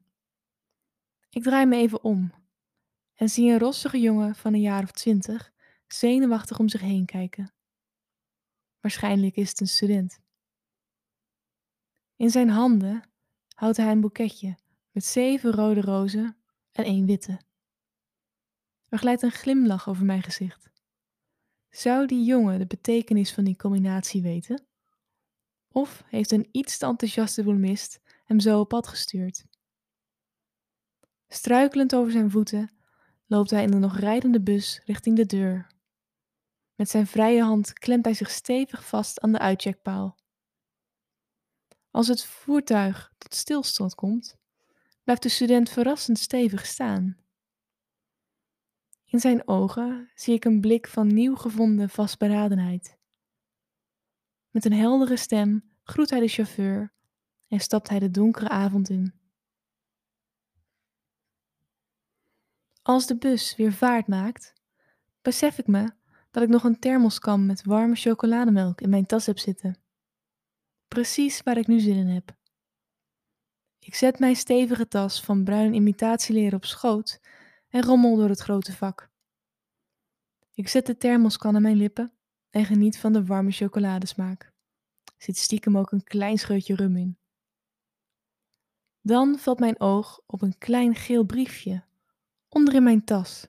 Ik 1.30 1.42
draai 1.42 1.66
me 1.66 1.76
even 1.76 2.04
om 2.04 2.32
en 3.14 3.28
zie 3.28 3.52
een 3.52 3.58
rossige 3.58 4.00
jongen 4.00 4.34
van 4.34 4.54
een 4.54 4.60
jaar 4.60 4.82
of 4.82 4.90
twintig 4.90 5.52
zenuwachtig 5.86 6.58
om 6.58 6.68
zich 6.68 6.80
heen 6.80 7.04
kijken. 7.04 7.52
Waarschijnlijk 8.80 9.36
is 9.36 9.48
het 9.48 9.60
een 9.60 9.66
student. 9.66 10.20
In 12.16 12.30
zijn 12.30 12.48
handen 12.48 13.13
houdt 13.54 13.76
hij 13.76 13.90
een 13.90 14.00
boeketje 14.00 14.56
met 14.90 15.04
zeven 15.04 15.52
rode 15.52 15.80
rozen 15.80 16.36
en 16.72 16.84
één 16.84 17.06
witte. 17.06 17.40
Er 18.88 18.98
glijdt 18.98 19.22
een 19.22 19.30
glimlach 19.30 19.88
over 19.88 20.04
mijn 20.04 20.22
gezicht. 20.22 20.70
Zou 21.70 22.06
die 22.06 22.24
jongen 22.24 22.58
de 22.58 22.66
betekenis 22.66 23.32
van 23.32 23.44
die 23.44 23.56
combinatie 23.56 24.22
weten? 24.22 24.66
Of 25.68 26.02
heeft 26.06 26.30
een 26.30 26.48
iets 26.52 26.78
te 26.78 26.86
enthousiaste 26.86 27.42
bloemist 27.42 28.00
hem 28.24 28.40
zo 28.40 28.60
op 28.60 28.68
pad 28.68 28.86
gestuurd? 28.86 29.46
Struikelend 31.28 31.94
over 31.94 32.12
zijn 32.12 32.30
voeten 32.30 32.70
loopt 33.26 33.50
hij 33.50 33.62
in 33.62 33.70
de 33.70 33.78
nog 33.78 33.98
rijdende 33.98 34.40
bus 34.40 34.80
richting 34.84 35.16
de 35.16 35.26
deur. 35.26 35.66
Met 36.74 36.88
zijn 36.90 37.06
vrije 37.06 37.42
hand 37.42 37.72
klemt 37.72 38.04
hij 38.04 38.14
zich 38.14 38.30
stevig 38.30 38.88
vast 38.88 39.20
aan 39.20 39.32
de 39.32 39.38
uitcheckpaal. 39.38 40.18
Als 41.94 42.08
het 42.08 42.24
voertuig 42.24 43.12
tot 43.18 43.34
stilstand 43.34 43.94
komt, 43.94 44.36
blijft 45.02 45.22
de 45.22 45.28
student 45.28 45.70
verrassend 45.70 46.18
stevig 46.18 46.66
staan. 46.66 47.16
In 49.04 49.20
zijn 49.20 49.48
ogen 49.48 50.10
zie 50.14 50.34
ik 50.34 50.44
een 50.44 50.60
blik 50.60 50.86
van 50.86 51.06
nieuw 51.06 51.36
gevonden 51.36 51.88
vastberadenheid. 51.90 52.98
Met 54.50 54.64
een 54.64 54.72
heldere 54.72 55.16
stem 55.16 55.70
groet 55.82 56.10
hij 56.10 56.20
de 56.20 56.28
chauffeur 56.28 56.92
en 57.48 57.60
stapt 57.60 57.88
hij 57.88 57.98
de 57.98 58.10
donkere 58.10 58.48
avond 58.48 58.88
in. 58.88 59.14
Als 62.82 63.06
de 63.06 63.16
bus 63.16 63.56
weer 63.56 63.72
vaart 63.72 64.06
maakt, 64.06 64.52
besef 65.22 65.58
ik 65.58 65.66
me 65.66 65.90
dat 66.30 66.42
ik 66.42 66.48
nog 66.48 66.64
een 66.64 66.78
thermoskan 66.78 67.46
met 67.46 67.64
warme 67.64 67.94
chocolademelk 67.94 68.80
in 68.80 68.90
mijn 68.90 69.06
tas 69.06 69.26
heb 69.26 69.38
zitten. 69.38 69.83
Precies 70.94 71.42
waar 71.42 71.56
ik 71.56 71.66
nu 71.66 71.80
zin 71.80 71.96
in 71.96 72.06
heb. 72.06 72.36
Ik 73.78 73.94
zet 73.94 74.18
mijn 74.18 74.36
stevige 74.36 74.88
tas 74.88 75.22
van 75.22 75.44
bruin 75.44 75.74
imitatieleer 75.74 76.54
op 76.54 76.64
schoot 76.64 77.20
en 77.68 77.82
rommel 77.82 78.16
door 78.16 78.28
het 78.28 78.40
grote 78.40 78.72
vak. 78.72 79.10
Ik 80.52 80.68
zet 80.68 80.86
de 80.86 80.96
thermoskan 80.96 81.54
aan 81.54 81.62
mijn 81.62 81.76
lippen 81.76 82.12
en 82.50 82.64
geniet 82.64 82.98
van 82.98 83.12
de 83.12 83.24
warme 83.24 83.50
chocoladesmaak. 83.50 84.42
Er 85.04 85.12
zit 85.16 85.36
stiekem 85.36 85.78
ook 85.78 85.92
een 85.92 86.04
klein 86.04 86.38
scheutje 86.38 86.74
rum 86.74 86.96
in. 86.96 87.18
Dan 89.00 89.38
valt 89.38 89.58
mijn 89.58 89.80
oog 89.80 90.20
op 90.26 90.42
een 90.42 90.58
klein 90.58 90.94
geel 90.94 91.24
briefje 91.24 91.84
onder 92.48 92.74
in 92.74 92.82
mijn 92.82 93.04
tas. 93.04 93.46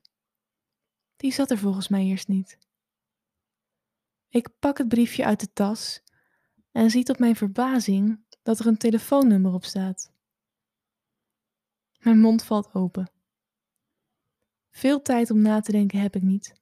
Die 1.16 1.32
zat 1.32 1.52
er 1.52 1.58
volgens 1.58 1.88
mij 1.88 2.06
eerst 2.06 2.28
niet. 2.28 2.58
Ik 4.30 4.60
pak 4.60 4.78
het 4.78 4.88
briefje 4.88 5.26
uit 5.26 5.40
de 5.40 5.54
tas 5.54 6.04
en 6.76 6.90
zie 6.90 7.04
tot 7.04 7.20
mijn 7.20 7.36
verbazing 7.36 8.26
dat 8.44 8.60
er 8.60 8.68
een 8.68 8.78
telefoonnummer 8.78 9.54
op 9.54 9.66
staat. 9.66 10.14
Mijn 12.00 12.20
mond 12.20 12.44
valt 12.44 12.74
open. 12.74 13.12
Veel 14.72 15.02
tijd 15.02 15.32
om 15.32 15.42
na 15.42 15.60
te 15.60 15.72
denken 15.72 16.00
heb 16.00 16.16
ik 16.16 16.22
niet, 16.22 16.62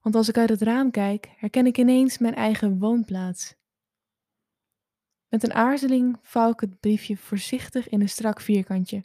want 0.00 0.14
als 0.14 0.28
ik 0.28 0.38
uit 0.38 0.48
het 0.48 0.62
raam 0.62 0.90
kijk, 0.90 1.32
herken 1.36 1.66
ik 1.66 1.78
ineens 1.78 2.18
mijn 2.18 2.34
eigen 2.34 2.78
woonplaats. 2.78 3.54
Met 5.28 5.42
een 5.42 5.54
aarzeling 5.54 6.18
vouw 6.22 6.50
ik 6.50 6.60
het 6.60 6.80
briefje 6.80 7.16
voorzichtig 7.16 7.88
in 7.88 8.00
een 8.00 8.08
strak 8.08 8.40
vierkantje 8.40 9.04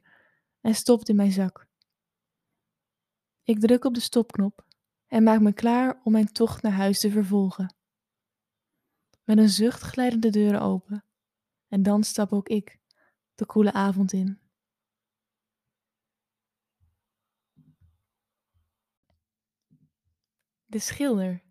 en 0.61 0.75
stop 0.75 0.99
het 0.99 1.09
in 1.09 1.15
mijn 1.15 1.31
zak. 1.31 1.67
Ik 3.43 3.59
druk 3.59 3.85
op 3.85 3.93
de 3.93 3.99
stopknop 3.99 4.65
en 5.07 5.23
maak 5.23 5.39
me 5.39 5.53
klaar 5.53 6.01
om 6.03 6.11
mijn 6.11 6.31
tocht 6.31 6.61
naar 6.61 6.71
huis 6.71 6.99
te 6.99 7.11
vervolgen. 7.11 7.75
Met 9.23 9.38
een 9.38 9.49
zucht 9.49 9.81
glijden 9.81 10.19
de 10.19 10.29
deuren 10.29 10.62
open 10.62 11.05
en 11.67 11.83
dan 11.83 12.03
stap 12.03 12.33
ook 12.33 12.47
ik 12.47 12.79
de 13.36 13.45
koele 13.45 13.73
avond 13.73 14.13
in. 14.13 14.41
De 20.65 20.79
schilder. 20.79 21.43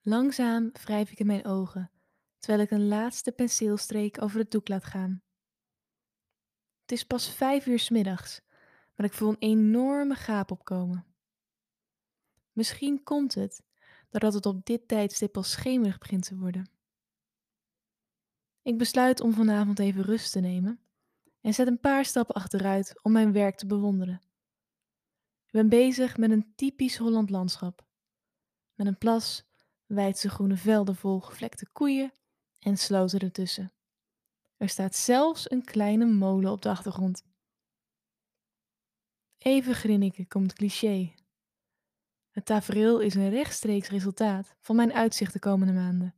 Langzaam 0.00 0.72
wrijf 0.72 1.10
ik 1.10 1.18
in 1.18 1.26
mijn 1.26 1.44
ogen, 1.44 1.90
terwijl 2.38 2.62
ik 2.62 2.70
een 2.70 2.88
laatste 2.88 3.32
penseelstreek 3.32 4.22
over 4.22 4.38
het 4.38 4.50
doek 4.50 4.68
laat 4.68 4.84
gaan. 4.84 5.22
Het 6.80 6.92
is 6.92 7.04
pas 7.04 7.34
vijf 7.34 7.66
uur 7.66 7.86
middags, 7.90 8.40
maar 8.94 9.06
ik 9.06 9.12
voel 9.12 9.28
een 9.28 9.38
enorme 9.38 10.14
gaap 10.14 10.50
opkomen. 10.50 11.06
Misschien 12.52 13.02
komt 13.02 13.34
het 13.34 13.64
doordat 14.14 14.34
het 14.34 14.46
op 14.46 14.64
dit 14.66 14.88
tijdstip 14.88 15.36
al 15.36 15.42
schemerig 15.42 15.98
begint 15.98 16.24
te 16.24 16.36
worden. 16.36 16.70
Ik 18.62 18.78
besluit 18.78 19.20
om 19.20 19.32
vanavond 19.32 19.78
even 19.78 20.02
rust 20.02 20.32
te 20.32 20.40
nemen 20.40 20.80
en 21.40 21.54
zet 21.54 21.66
een 21.66 21.80
paar 21.80 22.04
stappen 22.04 22.34
achteruit 22.34 23.02
om 23.02 23.12
mijn 23.12 23.32
werk 23.32 23.56
te 23.56 23.66
bewonderen. 23.66 24.20
Ik 25.46 25.50
ben 25.50 25.68
bezig 25.68 26.16
met 26.16 26.30
een 26.30 26.52
typisch 26.54 26.96
Holland 26.96 27.30
landschap. 27.30 27.86
Met 28.74 28.86
een 28.86 28.98
plas, 28.98 29.44
wijdse 29.86 30.28
groene 30.28 30.56
velden 30.56 30.96
vol 30.96 31.20
gevlekte 31.20 31.68
koeien 31.72 32.12
en 32.58 32.76
sloten 32.76 33.18
ertussen. 33.18 33.72
Er 34.56 34.68
staat 34.68 34.96
zelfs 34.96 35.50
een 35.50 35.64
kleine 35.64 36.06
molen 36.06 36.50
op 36.50 36.62
de 36.62 36.68
achtergrond. 36.68 37.24
Even 39.38 39.74
grinniken 39.74 40.28
komt 40.28 40.52
cliché. 40.52 41.14
Het 42.34 42.44
tafereel 42.44 43.00
is 43.00 43.14
een 43.14 43.30
rechtstreeks 43.30 43.88
resultaat 43.88 44.54
van 44.60 44.76
mijn 44.76 44.92
uitzicht 44.92 45.32
de 45.32 45.38
komende 45.38 45.72
maanden. 45.72 46.14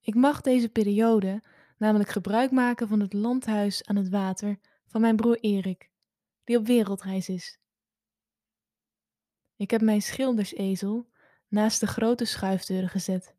Ik 0.00 0.14
mag 0.14 0.40
deze 0.40 0.68
periode 0.68 1.42
namelijk 1.78 2.10
gebruik 2.10 2.50
maken 2.50 2.88
van 2.88 3.00
het 3.00 3.12
landhuis 3.12 3.84
aan 3.84 3.96
het 3.96 4.08
water 4.08 4.58
van 4.86 5.00
mijn 5.00 5.16
broer 5.16 5.38
Erik, 5.40 5.90
die 6.44 6.58
op 6.58 6.66
wereldreis 6.66 7.28
is. 7.28 7.58
Ik 9.56 9.70
heb 9.70 9.80
mijn 9.80 10.02
schildersezel 10.02 11.10
naast 11.48 11.80
de 11.80 11.86
grote 11.86 12.24
schuifdeuren 12.24 12.88
gezet, 12.88 13.34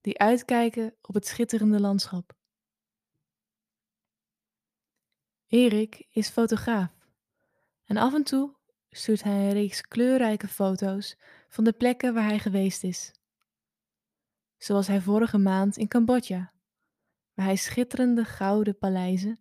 die 0.00 0.18
uitkijken 0.18 0.96
op 1.02 1.14
het 1.14 1.26
schitterende 1.26 1.80
landschap. 1.80 2.36
Erik 5.46 6.06
is 6.10 6.28
fotograaf 6.28 7.08
en 7.84 7.96
af 7.96 8.14
en 8.14 8.24
toe 8.24 8.56
stuurt 8.96 9.22
hij 9.22 9.32
een 9.32 9.52
reeks 9.52 9.80
kleurrijke 9.80 10.48
foto's 10.48 11.16
van 11.48 11.64
de 11.64 11.72
plekken 11.72 12.14
waar 12.14 12.24
hij 12.24 12.38
geweest 12.38 12.84
is. 12.84 13.12
Zoals 14.58 14.86
hij 14.86 15.00
vorige 15.00 15.38
maand 15.38 15.76
in 15.76 15.88
Cambodja, 15.88 16.52
waar 17.34 17.46
hij 17.46 17.56
schitterende 17.56 18.24
gouden 18.24 18.78
paleizen 18.78 19.40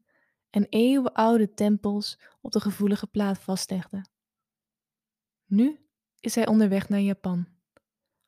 en 0.50 0.66
eeuwenoude 0.70 1.54
tempels 1.54 2.20
op 2.42 2.52
de 2.52 2.60
gevoelige 2.60 3.08
plaat 3.08 3.40
vastlegde. 3.40 4.06
Nu 5.46 5.80
is 6.20 6.36
hij 6.36 6.48
onderweg 6.48 6.90
naar 6.90 7.00
Japan 7.00 7.48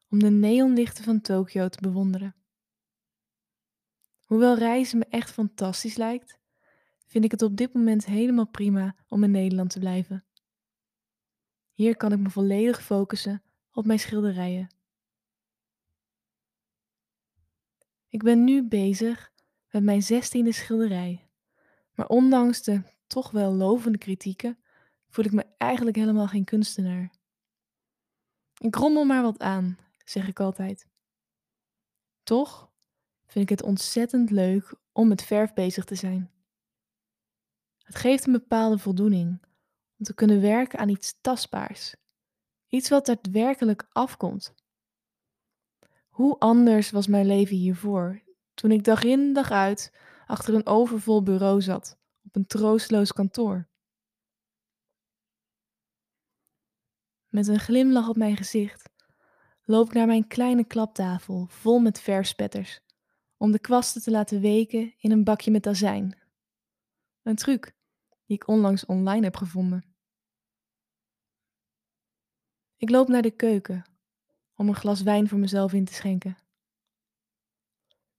om 0.09 0.19
de 0.19 0.29
neonlichten 0.29 1.03
van 1.03 1.21
Tokio 1.21 1.69
te 1.69 1.81
bewonderen. 1.81 2.35
Hoewel 4.25 4.57
reizen 4.57 4.97
me 4.97 5.05
echt 5.09 5.31
fantastisch 5.31 5.95
lijkt, 5.95 6.39
vind 7.05 7.23
ik 7.23 7.31
het 7.31 7.41
op 7.41 7.57
dit 7.57 7.73
moment 7.73 8.05
helemaal 8.05 8.47
prima 8.47 8.95
om 9.07 9.23
in 9.23 9.31
Nederland 9.31 9.69
te 9.69 9.79
blijven. 9.79 10.26
Hier 11.77 11.97
kan 11.97 12.11
ik 12.11 12.19
me 12.19 12.29
volledig 12.29 12.83
focussen 12.83 13.43
op 13.71 13.85
mijn 13.85 13.99
schilderijen. 13.99 14.67
Ik 18.07 18.23
ben 18.23 18.43
nu 18.43 18.67
bezig 18.67 19.31
met 19.69 19.83
mijn 19.83 20.03
zestiende 20.03 20.51
schilderij, 20.51 21.29
maar 21.93 22.07
ondanks 22.07 22.63
de 22.63 22.81
toch 23.07 23.31
wel 23.31 23.53
lovende 23.53 23.97
kritieken 23.97 24.59
voel 25.09 25.25
ik 25.25 25.31
me 25.31 25.45
eigenlijk 25.57 25.97
helemaal 25.97 26.27
geen 26.27 26.43
kunstenaar. 26.43 27.11
Ik 28.57 28.75
rommel 28.75 29.05
maar 29.05 29.21
wat 29.21 29.39
aan, 29.39 29.77
zeg 30.05 30.27
ik 30.27 30.39
altijd. 30.39 30.87
Toch 32.23 32.71
vind 33.25 33.49
ik 33.49 33.57
het 33.57 33.67
ontzettend 33.67 34.29
leuk 34.29 34.73
om 34.91 35.07
met 35.07 35.23
verf 35.23 35.53
bezig 35.53 35.85
te 35.85 35.95
zijn. 35.95 36.31
Het 37.77 37.95
geeft 37.95 38.25
een 38.25 38.33
bepaalde 38.33 38.77
voldoening 38.77 39.45
om 39.97 40.05
te 40.05 40.13
kunnen 40.13 40.41
werken 40.41 40.79
aan 40.79 40.89
iets 40.89 41.17
tastbaars, 41.21 41.95
iets 42.67 42.89
wat 42.89 43.05
daadwerkelijk 43.05 43.87
afkomt. 43.89 44.53
Hoe 46.09 46.39
anders 46.39 46.91
was 46.91 47.07
mijn 47.07 47.25
leven 47.25 47.55
hiervoor, 47.55 48.21
toen 48.53 48.71
ik 48.71 48.83
dag 48.83 49.03
in 49.03 49.33
dag 49.33 49.51
uit 49.51 49.97
achter 50.25 50.53
een 50.53 50.65
overvol 50.65 51.23
bureau 51.23 51.61
zat, 51.61 51.99
op 52.23 52.35
een 52.35 52.47
troosteloos 52.47 53.13
kantoor. 53.13 53.67
Met 57.27 57.47
een 57.47 57.59
glimlach 57.59 58.09
op 58.09 58.17
mijn 58.17 58.37
gezicht 58.37 58.89
loop 59.63 59.87
ik 59.87 59.93
naar 59.93 60.07
mijn 60.07 60.27
kleine 60.27 60.63
klaptafel 60.63 61.45
vol 61.49 61.79
met 61.79 61.99
verspetters, 61.99 62.81
om 63.37 63.51
de 63.51 63.59
kwasten 63.59 64.01
te 64.01 64.11
laten 64.11 64.41
weken 64.41 64.93
in 64.97 65.11
een 65.11 65.23
bakje 65.23 65.51
met 65.51 65.67
azijn. 65.67 66.17
Een 67.21 67.35
truc 67.35 67.75
die 68.25 68.35
ik 68.35 68.47
onlangs 68.47 68.85
online 68.85 69.23
heb 69.23 69.35
gevonden. 69.35 69.86
Ik 72.77 72.89
loop 72.89 73.07
naar 73.07 73.21
de 73.21 73.31
keuken 73.31 73.85
om 74.55 74.67
een 74.67 74.75
glas 74.75 75.01
wijn 75.01 75.27
voor 75.27 75.39
mezelf 75.39 75.73
in 75.73 75.85
te 75.85 75.93
schenken. 75.93 76.37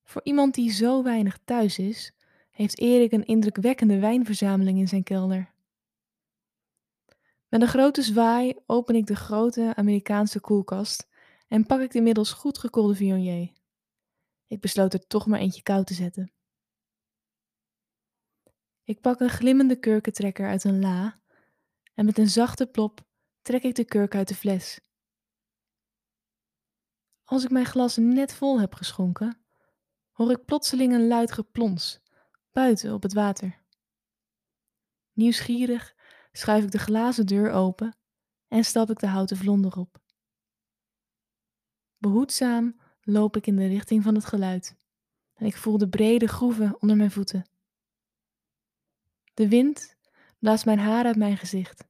Voor 0.03 0.25
iemand 0.25 0.55
die 0.55 0.71
zo 0.71 1.03
weinig 1.03 1.38
thuis 1.44 1.79
is, 1.79 2.12
heeft 2.51 2.79
Erik 2.79 3.12
een 3.12 3.25
indrukwekkende 3.25 3.99
wijnverzameling 3.99 4.79
in 4.79 4.88
zijn 4.88 5.03
kelder. 5.03 5.53
Met 7.49 7.62
een 7.62 7.68
grote 7.68 8.03
zwaai 8.03 8.55
open 8.66 8.94
ik 8.94 9.07
de 9.07 9.16
grote 9.16 9.73
Amerikaanse 9.77 10.40
koelkast 10.40 11.09
en 11.49 11.66
pak 11.66 11.81
ik 11.81 11.90
de 11.90 11.99
inmiddels 11.99 12.33
goed 12.33 12.59
gekoelde 12.59 12.94
Viognier. 12.94 13.53
Ik 14.47 14.61
besloot 14.61 14.94
er 14.94 15.07
toch 15.07 15.27
maar 15.27 15.40
eentje 15.40 15.62
koud 15.62 15.87
te 15.87 15.94
zetten. 15.94 16.33
Ik 18.85 19.01
pak 19.01 19.21
een 19.21 19.29
glimmende 19.29 19.77
kurkentrekker 19.77 20.49
uit 20.49 20.64
een 20.64 20.81
la 20.81 21.21
en 21.94 22.05
met 22.05 22.18
een 22.18 22.29
zachte 22.29 22.66
plop 22.66 23.07
trek 23.48 23.62
ik 23.62 23.74
de 23.74 23.84
kurk 23.84 24.14
uit 24.14 24.28
de 24.28 24.34
fles. 24.34 24.80
Als 27.24 27.44
ik 27.44 27.50
mijn 27.50 27.64
glas 27.64 27.96
net 27.96 28.32
vol 28.32 28.61
heb 28.61 28.74
geschonken, 28.74 29.40
hoor 30.11 30.30
ik 30.30 30.44
plotseling 30.44 30.92
een 30.92 31.06
luid 31.06 31.32
geplons 31.32 32.00
buiten 32.52 32.94
op 32.94 33.02
het 33.02 33.12
water. 33.12 33.62
Nieuwsgierig 35.12 35.94
schuif 36.32 36.64
ik 36.64 36.70
de 36.70 36.78
glazen 36.78 37.26
deur 37.26 37.50
open 37.50 37.96
en 38.48 38.64
stap 38.64 38.90
ik 38.90 38.98
de 38.98 39.06
houten 39.06 39.37
vlonder 39.37 39.76
op. 39.76 40.02
Behoedzaam 41.98 42.80
loop 43.00 43.37
ik 43.37 43.46
in 43.46 43.56
de 43.56 43.66
richting 43.66 44.02
van 44.02 44.14
het 44.14 44.24
geluid 44.24 44.76
en 45.34 45.46
ik 45.46 45.56
voel 45.56 45.78
de 45.78 45.88
brede 45.88 46.26
groeven 46.26 46.80
onder 46.80 46.96
mijn 46.96 47.11
voeten. 47.11 47.48
De 49.34 49.48
wind 49.48 49.96
blaast 50.38 50.64
mijn 50.64 50.78
haar 50.78 51.04
uit 51.04 51.16
mijn 51.16 51.37
gezicht 51.37 51.88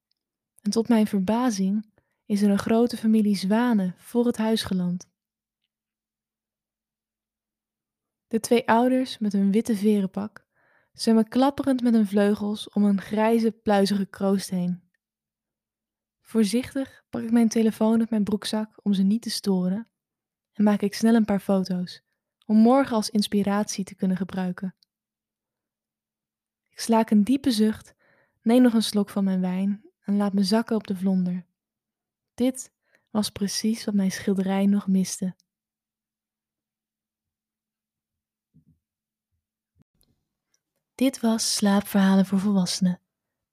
en 0.69 0.75
tot 0.75 0.89
mijn 0.89 1.07
verbazing 1.07 1.91
is 2.27 2.43
er 2.43 2.51
een 2.51 2.59
grote 2.59 2.97
familie 2.97 3.37
zwanen 3.37 3.95
voor 3.97 4.27
het 4.27 4.37
huis 4.37 4.63
geland. 4.63 5.09
De 8.27 8.41
twee 8.41 8.69
ouders 8.69 9.19
met 9.19 9.33
hun 9.33 9.53
witte 9.53 9.77
verenpak 9.77 10.47
zwemmen 10.93 11.29
klapperend 11.29 11.83
met 11.83 11.95
hun 11.95 12.07
vleugels 12.07 12.69
om 12.69 12.85
een 12.85 13.01
grijze, 13.01 13.51
pluizige 13.53 14.07
kroost 14.07 14.51
heen. 14.51 14.83
Voorzichtig 16.21 17.05
pak 17.11 17.23
ik 17.23 17.31
mijn 17.31 17.49
telefoon 17.49 18.01
uit 18.01 18.11
mijn 18.11 18.25
broekzak 18.25 18.81
om 18.83 18.93
ze 18.93 19.03
niet 19.03 19.23
te 19.23 19.31
storen 19.31 19.89
en 20.53 20.65
maak 20.65 20.81
ik 20.81 20.95
snel 20.95 21.15
een 21.15 21.25
paar 21.25 21.41
foto's 21.41 22.03
om 22.47 22.57
morgen 22.57 22.97
als 22.97 23.11
inspiratie 23.11 23.85
te 23.85 23.95
kunnen 23.95 24.17
gebruiken. 24.17 24.75
Ik 26.71 26.81
slaak 26.81 27.11
een 27.11 27.25
diepe 27.25 27.51
zucht, 27.51 27.95
neem 28.43 28.63
nog 28.63 28.73
een 28.73 28.83
slok 28.83 29.11
van 29.11 29.25
mijn 29.25 29.41
wijn 29.41 29.87
en 30.09 30.17
laat 30.17 30.33
me 30.33 30.43
zakken 30.43 30.77
op 30.77 30.87
de 30.87 30.97
vlonder. 30.97 31.47
Dit 32.35 32.73
was 33.11 33.31
precies 33.31 33.85
wat 33.85 33.95
mijn 33.95 34.11
schilderij 34.11 34.67
nog 34.67 34.87
miste. 34.87 35.37
Dit 40.95 41.21
was 41.21 41.55
Slaapverhalen 41.55 42.27
voor 42.27 42.39
Volwassenen. 42.39 43.01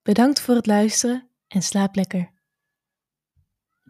Bedankt 0.02 0.40
voor 0.40 0.56
het 0.56 0.66
luisteren 0.66 1.30
en 1.48 1.62
slaap 1.62 1.96
lekker. 1.96 2.35